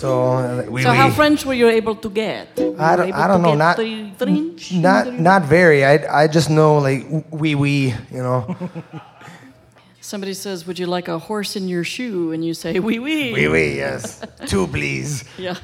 So, 0.01 0.09
uh, 0.33 0.65
we, 0.75 0.83
So, 0.83 0.91
how 0.93 1.09
we- 1.09 1.15
French 1.15 1.45
were 1.45 1.55
you 1.63 1.69
able 1.69 1.95
to 2.05 2.09
get? 2.23 2.47
I 2.59 2.97
don't- 2.97 3.13
I 3.23 3.27
don't 3.29 3.43
to 3.43 3.43
know, 3.45 3.53
get 3.57 3.65
not- 3.67 3.77
French? 4.19 4.73
not 4.73 5.05
not 5.31 5.43
very. 5.57 5.85
I 5.85 5.95
I 6.23 6.27
just 6.37 6.49
know 6.49 6.79
like 6.89 7.01
wee 7.43 7.55
wee, 7.63 7.95
you 8.17 8.23
know, 8.27 8.39
Somebody 10.01 10.35
says, 10.35 10.67
"Would 10.67 10.79
you 10.79 10.87
like 10.97 11.09
a 11.09 11.19
horse 11.19 11.55
in 11.61 11.69
your 11.69 11.85
shoe?" 11.85 12.33
And 12.33 12.43
you 12.45 12.55
say, 12.55 12.73
"Oui, 12.81 12.99
oui." 12.99 13.33
wee 13.37 13.49
wee. 13.49 13.77
Yes, 13.77 14.21
two 14.51 14.67
please. 14.67 15.25
Yeah. 15.39 15.55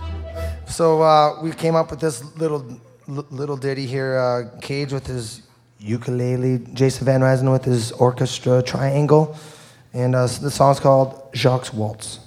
So 0.68 1.00
uh, 1.02 1.40
we 1.42 1.50
came 1.52 1.74
up 1.74 1.90
with 1.90 2.00
this 2.00 2.22
little 2.36 2.62
li- 3.08 3.24
little 3.30 3.56
ditty 3.56 3.86
here. 3.86 4.10
Uh, 4.18 4.60
Cage 4.60 4.92
with 4.92 5.06
his 5.06 5.40
ukulele, 5.80 6.58
Jason 6.74 7.06
Van 7.06 7.22
Ryzen 7.22 7.50
with 7.50 7.64
his 7.64 7.92
orchestra 7.92 8.62
triangle, 8.62 9.34
and 9.94 10.14
uh, 10.14 10.26
the 10.42 10.50
song's 10.50 10.80
called 10.80 11.10
Jacques 11.34 11.72
Waltz. 11.72 12.20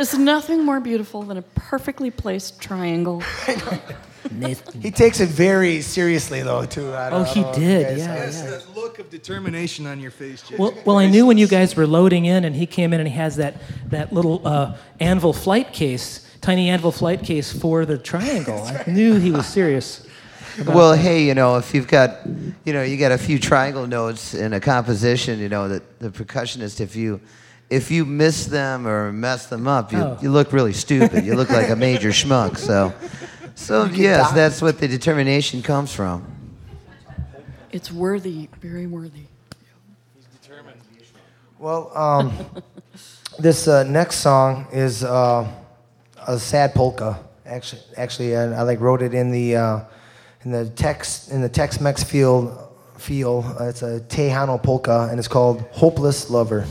Is 0.00 0.18
nothing 0.18 0.64
more 0.64 0.80
beautiful 0.80 1.22
than 1.22 1.36
a 1.36 1.42
perfectly 1.42 2.10
placed 2.10 2.60
triangle. 2.60 3.22
He 4.80 4.90
takes 4.90 5.18
it 5.20 5.30
very 5.30 5.80
seriously, 5.80 6.42
though, 6.42 6.64
too. 6.66 6.94
I 6.94 7.08
don't- 7.10 7.20
Oh, 7.20 7.24
I 7.24 7.28
he 7.34 7.40
don't 7.40 7.42
know 7.42 7.50
if 7.52 7.56
you 7.56 7.64
did, 7.64 7.86
guys 7.88 7.98
yeah, 7.98 8.44
yeah. 8.44 8.50
That 8.50 8.76
look 8.76 8.98
of 8.98 9.08
determination 9.10 9.86
on 9.86 9.98
your 9.98 10.10
face, 10.10 10.42
Jay. 10.42 10.56
Well, 10.58 10.74
well, 10.84 10.98
I 10.98 11.06
knew 11.06 11.26
when 11.26 11.38
you 11.38 11.48
guys 11.48 11.74
were 11.74 11.86
loading 11.86 12.26
in, 12.26 12.44
and 12.44 12.54
he 12.54 12.66
came 12.66 12.92
in 12.92 13.00
and 13.00 13.08
he 13.08 13.14
has 13.16 13.36
that 13.36 13.56
that 13.88 14.12
little 14.12 14.46
uh, 14.46 14.76
anvil 15.00 15.32
flight 15.32 15.72
case, 15.72 16.26
tiny 16.42 16.68
anvil 16.68 16.92
flight 16.92 17.22
case 17.24 17.50
for 17.50 17.86
the 17.86 17.96
triangle. 17.96 18.62
I 18.62 18.84
knew 18.90 19.14
he 19.18 19.30
was 19.30 19.46
serious. 19.46 20.06
Well, 20.66 20.92
hey, 20.94 21.24
you 21.24 21.34
know, 21.34 21.56
if 21.56 21.74
you've 21.74 21.88
got, 21.88 22.18
you 22.64 22.72
know, 22.74 22.82
you 22.82 22.98
got 22.98 23.12
a 23.12 23.18
few 23.18 23.38
triangle 23.38 23.86
notes 23.86 24.34
in 24.34 24.52
a 24.52 24.60
composition, 24.60 25.38
you 25.38 25.48
know, 25.48 25.66
that 25.68 25.98
the 25.98 26.10
percussionist, 26.10 26.80
if 26.80 26.94
you, 26.94 27.20
if 27.70 27.90
you 27.90 28.04
miss 28.04 28.46
them 28.46 28.86
or 28.86 29.12
mess 29.12 29.46
them 29.46 29.68
up, 29.68 29.92
you, 29.92 29.98
Oh. 29.98 30.18
you 30.20 30.30
look 30.30 30.52
really 30.52 30.72
stupid. 30.72 31.24
You 31.24 31.36
look 31.36 31.50
like 31.50 31.70
a 31.70 31.76
major 31.76 32.10
schmuck. 32.10 32.58
So, 32.58 32.92
so 33.54 33.84
yes, 33.84 34.28
die. 34.30 34.34
that's 34.34 34.60
what 34.60 34.78
the 34.78 34.88
determination 34.88 35.62
comes 35.62 35.92
from. 35.94 36.24
It's 37.70 37.92
worthy, 37.92 38.48
very 38.60 38.88
worthy. 38.88 39.26
He's 40.16 40.26
determined. 40.42 40.80
Well, 41.60 41.96
um, 41.96 42.32
this 43.38 43.68
uh, 43.68 43.84
next 43.84 44.16
song 44.16 44.66
is 44.72 45.04
uh, 45.04 45.46
a 46.26 46.38
sad 46.38 46.74
polka. 46.74 47.20
Actually, 47.46 47.82
actually, 47.96 48.36
I, 48.36 48.42
I 48.52 48.62
like 48.62 48.80
wrote 48.80 49.02
it 49.02 49.14
in 49.14 49.30
the 49.30 49.56
uh, 49.56 49.80
in 50.44 50.50
the 50.50 50.68
text 50.70 51.30
in 51.30 51.40
the 51.40 51.48
Tex-Mex 51.48 52.02
field 52.02 52.56
feel. 52.96 53.44
Uh, 53.60 53.64
it's 53.68 53.82
a 53.82 54.00
Tejano 54.00 54.60
polka, 54.60 55.08
and 55.10 55.18
it's 55.20 55.28
called 55.28 55.60
"Hopeless 55.70 56.30
Lover." 56.30 56.66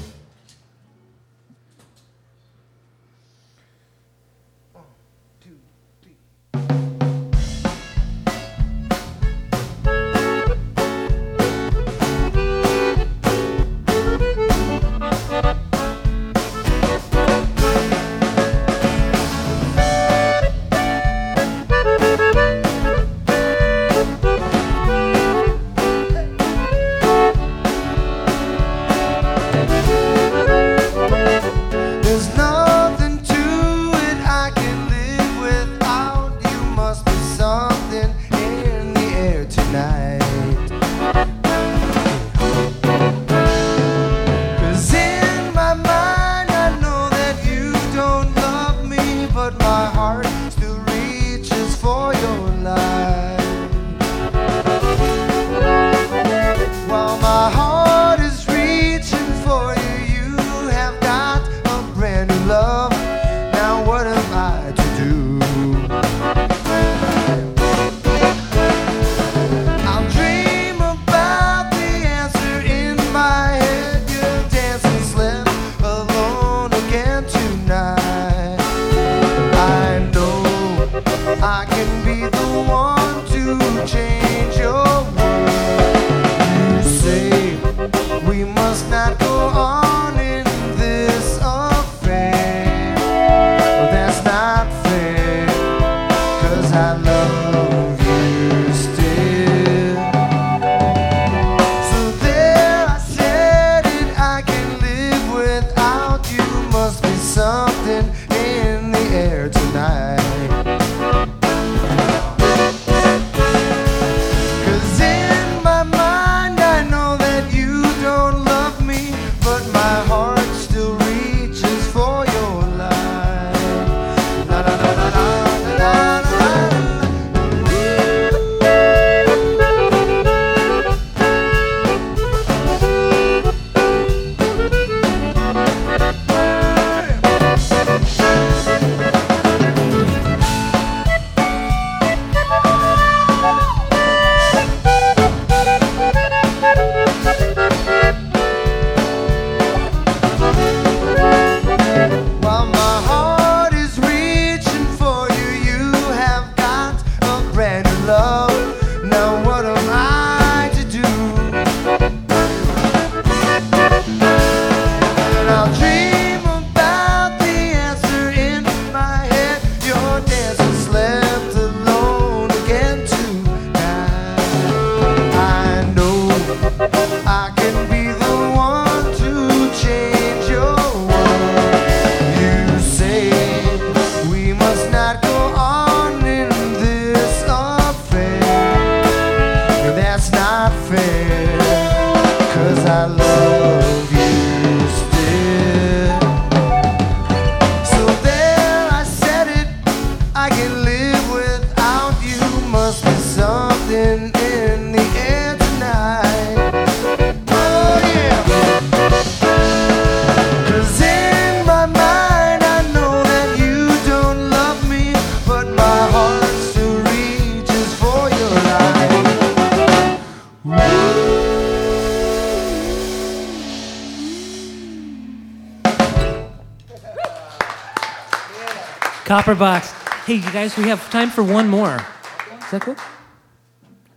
Copper 229.50 229.60
box. 229.60 229.92
Hey, 230.28 230.36
you 230.36 230.52
guys, 230.52 230.78
we 230.78 230.84
have 230.90 231.10
time 231.10 231.32
for 231.32 231.44
one 231.44 231.68
more. 231.68 231.96
Is 231.96 232.70
that 232.70 232.82
cool? 232.82 232.96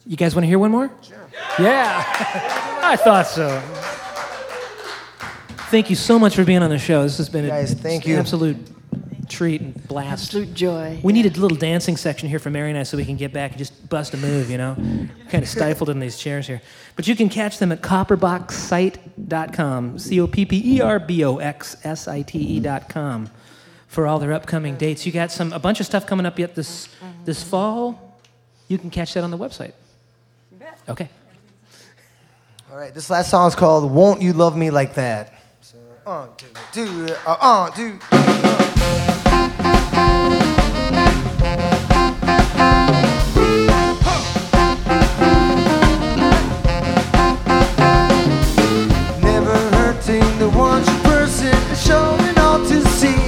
You 0.05 0.15
guys 0.15 0.35
want 0.35 0.45
to 0.45 0.47
hear 0.47 0.59
one 0.59 0.71
more? 0.71 0.91
Sure. 1.01 1.27
Yeah, 1.59 2.05
I 2.83 2.97
thought 2.97 3.27
so. 3.27 3.59
Thank 5.71 5.89
you 5.89 5.97
so 5.97 6.19
much 6.19 6.37
for 6.37 6.45
being 6.45 6.63
on 6.63 6.69
the 6.69 6.79
show. 6.79 7.05
This 7.05 7.17
has 7.17 7.31
been 7.31 7.49
Guys, 7.49 7.73
an 7.73 7.79
thank 7.79 8.07
you. 8.07 8.19
absolute 8.19 8.59
treat 9.31 9.63
and 9.63 9.89
blast. 9.89 10.35
Absolute 10.35 10.53
joy. 10.53 11.01
We 11.03 11.15
need 11.15 11.25
a 11.25 11.31
little 11.41 11.57
dancing 11.57 11.97
section 11.97 12.29
here 12.29 12.39
for 12.39 12.51
Mary 12.51 12.69
and 12.69 12.79
I 12.79 12.83
so 12.83 12.99
we 12.99 13.07
can 13.07 13.17
get 13.17 13.33
back 13.33 13.53
and 13.53 13.59
just 13.59 13.89
bust 13.89 14.13
a 14.13 14.19
move, 14.19 14.51
you 14.51 14.59
know? 14.59 14.75
kind 15.31 15.43
of 15.43 15.49
stifled 15.49 15.89
in 15.89 15.99
these 15.99 16.19
chairs 16.19 16.47
here. 16.47 16.61
But 16.95 17.09
you 17.09 17.17
can 17.17 17.31
catch 17.31 17.57
them 17.57 17.73
at 17.73 17.81
copperboxsite.com, 17.81 19.99
C 19.99 20.21
O 20.21 20.27
P 20.27 20.45
P 20.45 20.77
E 20.77 20.83
R 20.83 20.99
B 20.99 21.25
O 21.25 21.39
X 21.39 21.79
S 21.85 22.07
I 22.07 22.21
T 22.21 22.59
E.com 22.59 23.31
for 23.93 24.07
all 24.07 24.19
their 24.19 24.33
upcoming 24.33 24.75
dates. 24.77 25.05
You 25.05 25.13
got 25.13 25.31
some 25.31 25.53
a 25.53 25.59
bunch 25.59 25.79
of 25.79 25.85
stuff 25.85 26.07
coming 26.07 26.25
up 26.25 26.39
yet 26.39 26.55
this 26.55 26.89
this 27.27 27.43
fall. 27.43 28.19
You 28.67 28.79
can 28.79 28.89
catch 28.89 29.13
that 29.13 29.23
on 29.23 29.31
the 29.31 29.37
website. 29.37 29.75
Okay. 30.89 31.11
All 32.71 32.79
right, 32.79 32.95
this 32.95 33.11
last 33.11 33.29
song 33.29 33.49
is 33.49 33.55
called 33.55 33.93
"Won't 33.93 34.23
You 34.23 34.33
Love 34.33 34.57
Me 34.57 34.71
Like 34.71 34.95
That." 34.95 35.35
So, 35.61 35.77
uh, 36.07 36.27
do, 36.73 36.87
do, 37.07 37.15
uh, 37.27 37.37
uh, 37.39 37.71
do. 37.77 37.99
Never 49.21 49.59
hurting 49.77 50.39
the 50.39 50.49
one 50.49 50.83
person, 51.03 51.55
showing 51.77 52.39
all 52.39 52.59
to 52.67 52.81
see. 52.89 53.22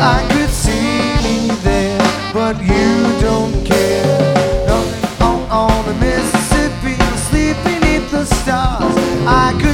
I 0.00 0.24
could 0.30 0.50
see 0.50 1.48
there, 1.64 1.98
but 2.32 2.56
you 2.62 3.20
don't 3.20 3.66
care. 3.66 4.70
On, 5.20 5.40
on 5.50 5.86
the 5.86 5.94
Mississippi, 5.94 6.94
sleep 7.28 7.56
beneath 7.64 8.08
the 8.12 8.24
stars. 8.24 8.94
I 9.26 9.58
could 9.60 9.67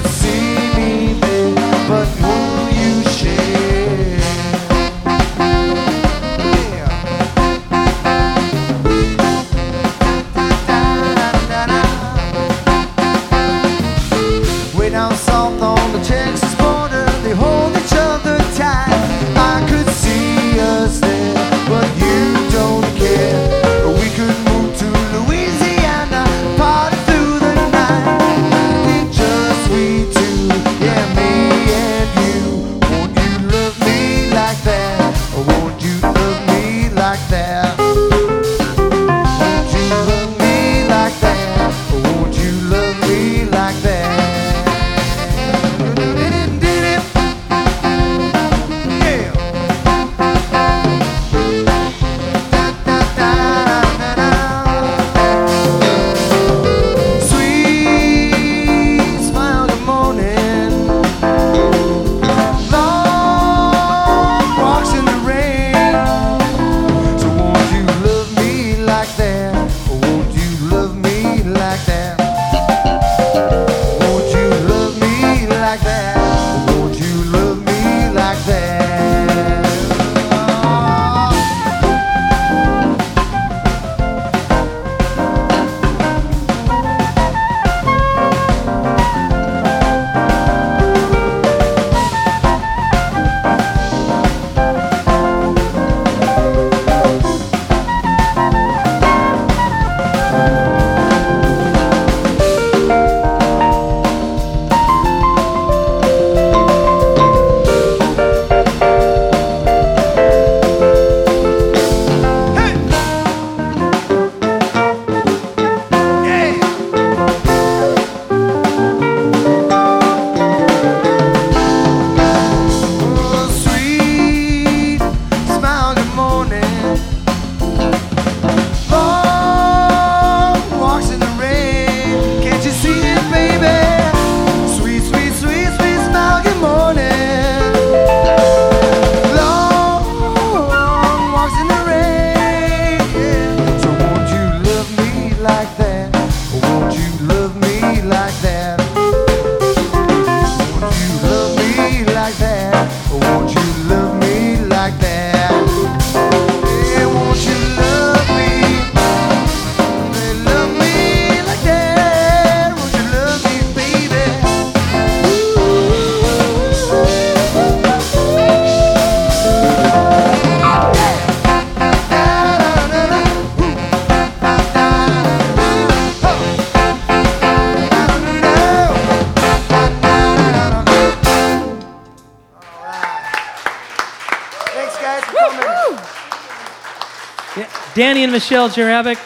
Michelle 188.34 188.68
Jarabik, 188.68 189.16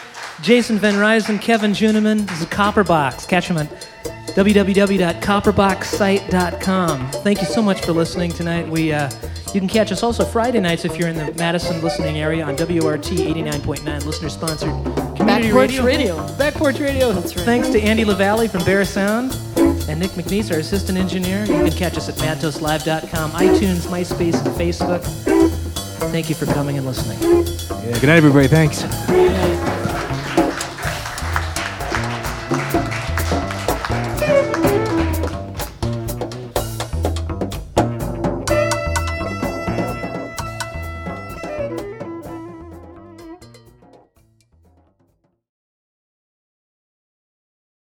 Jason 0.43 0.77
Van 0.77 0.93
Ryzen, 0.93 1.41
Kevin 1.41 1.71
Juniman. 1.71 2.27
This 2.27 2.41
is 2.41 2.45
Copperbox. 2.45 3.27
Catch 3.27 3.47
them 3.47 3.57
at 3.57 3.67
www.copperboxsite.com. 4.35 7.11
Thank 7.23 7.41
you 7.41 7.47
so 7.47 7.63
much 7.63 7.83
for 7.83 7.91
listening 7.91 8.29
tonight. 8.29 8.67
We, 8.67 8.93
uh, 8.93 9.09
you 9.51 9.61
can 9.61 9.67
catch 9.67 9.91
us 9.91 10.03
also 10.03 10.23
Friday 10.23 10.59
nights 10.59 10.85
if 10.85 10.95
you're 10.95 11.09
in 11.09 11.15
the 11.15 11.33
Madison 11.33 11.81
listening 11.81 12.19
area 12.19 12.45
on 12.45 12.55
WORT 12.55 13.01
89.9, 13.01 14.05
listener 14.05 14.29
sponsored 14.29 14.69
community 15.15 15.47
Back 15.47 15.53
Porch 15.53 15.79
radio. 15.79 15.83
Radio. 15.83 16.37
Back 16.37 16.53
Porch 16.53 16.79
Radio. 16.79 17.11
That's 17.11 17.35
right. 17.35 17.43
Thanks 17.43 17.69
to 17.69 17.81
Andy 17.81 18.05
LaValle 18.05 18.47
from 18.47 18.63
Bear 18.63 18.85
Sound 18.85 19.35
and 19.57 19.99
Nick 19.99 20.11
McNeese, 20.11 20.53
our 20.53 20.59
assistant 20.59 20.99
engineer. 20.99 21.45
You 21.45 21.63
can 21.67 21.71
catch 21.71 21.97
us 21.97 22.09
at 22.09 22.15
madtoslive.com, 22.17 23.31
iTunes, 23.31 23.87
MySpace, 23.87 24.45
and 24.45 24.55
Facebook. 24.55 25.03
Thank 26.11 26.29
you 26.29 26.35
for 26.35 26.45
coming 26.45 26.77
and 26.77 26.85
listening. 26.85 27.17
Yeah, 27.83 27.99
good 27.99 28.07
night, 28.07 28.17
everybody. 28.17 28.47
Thanks. 28.47 29.28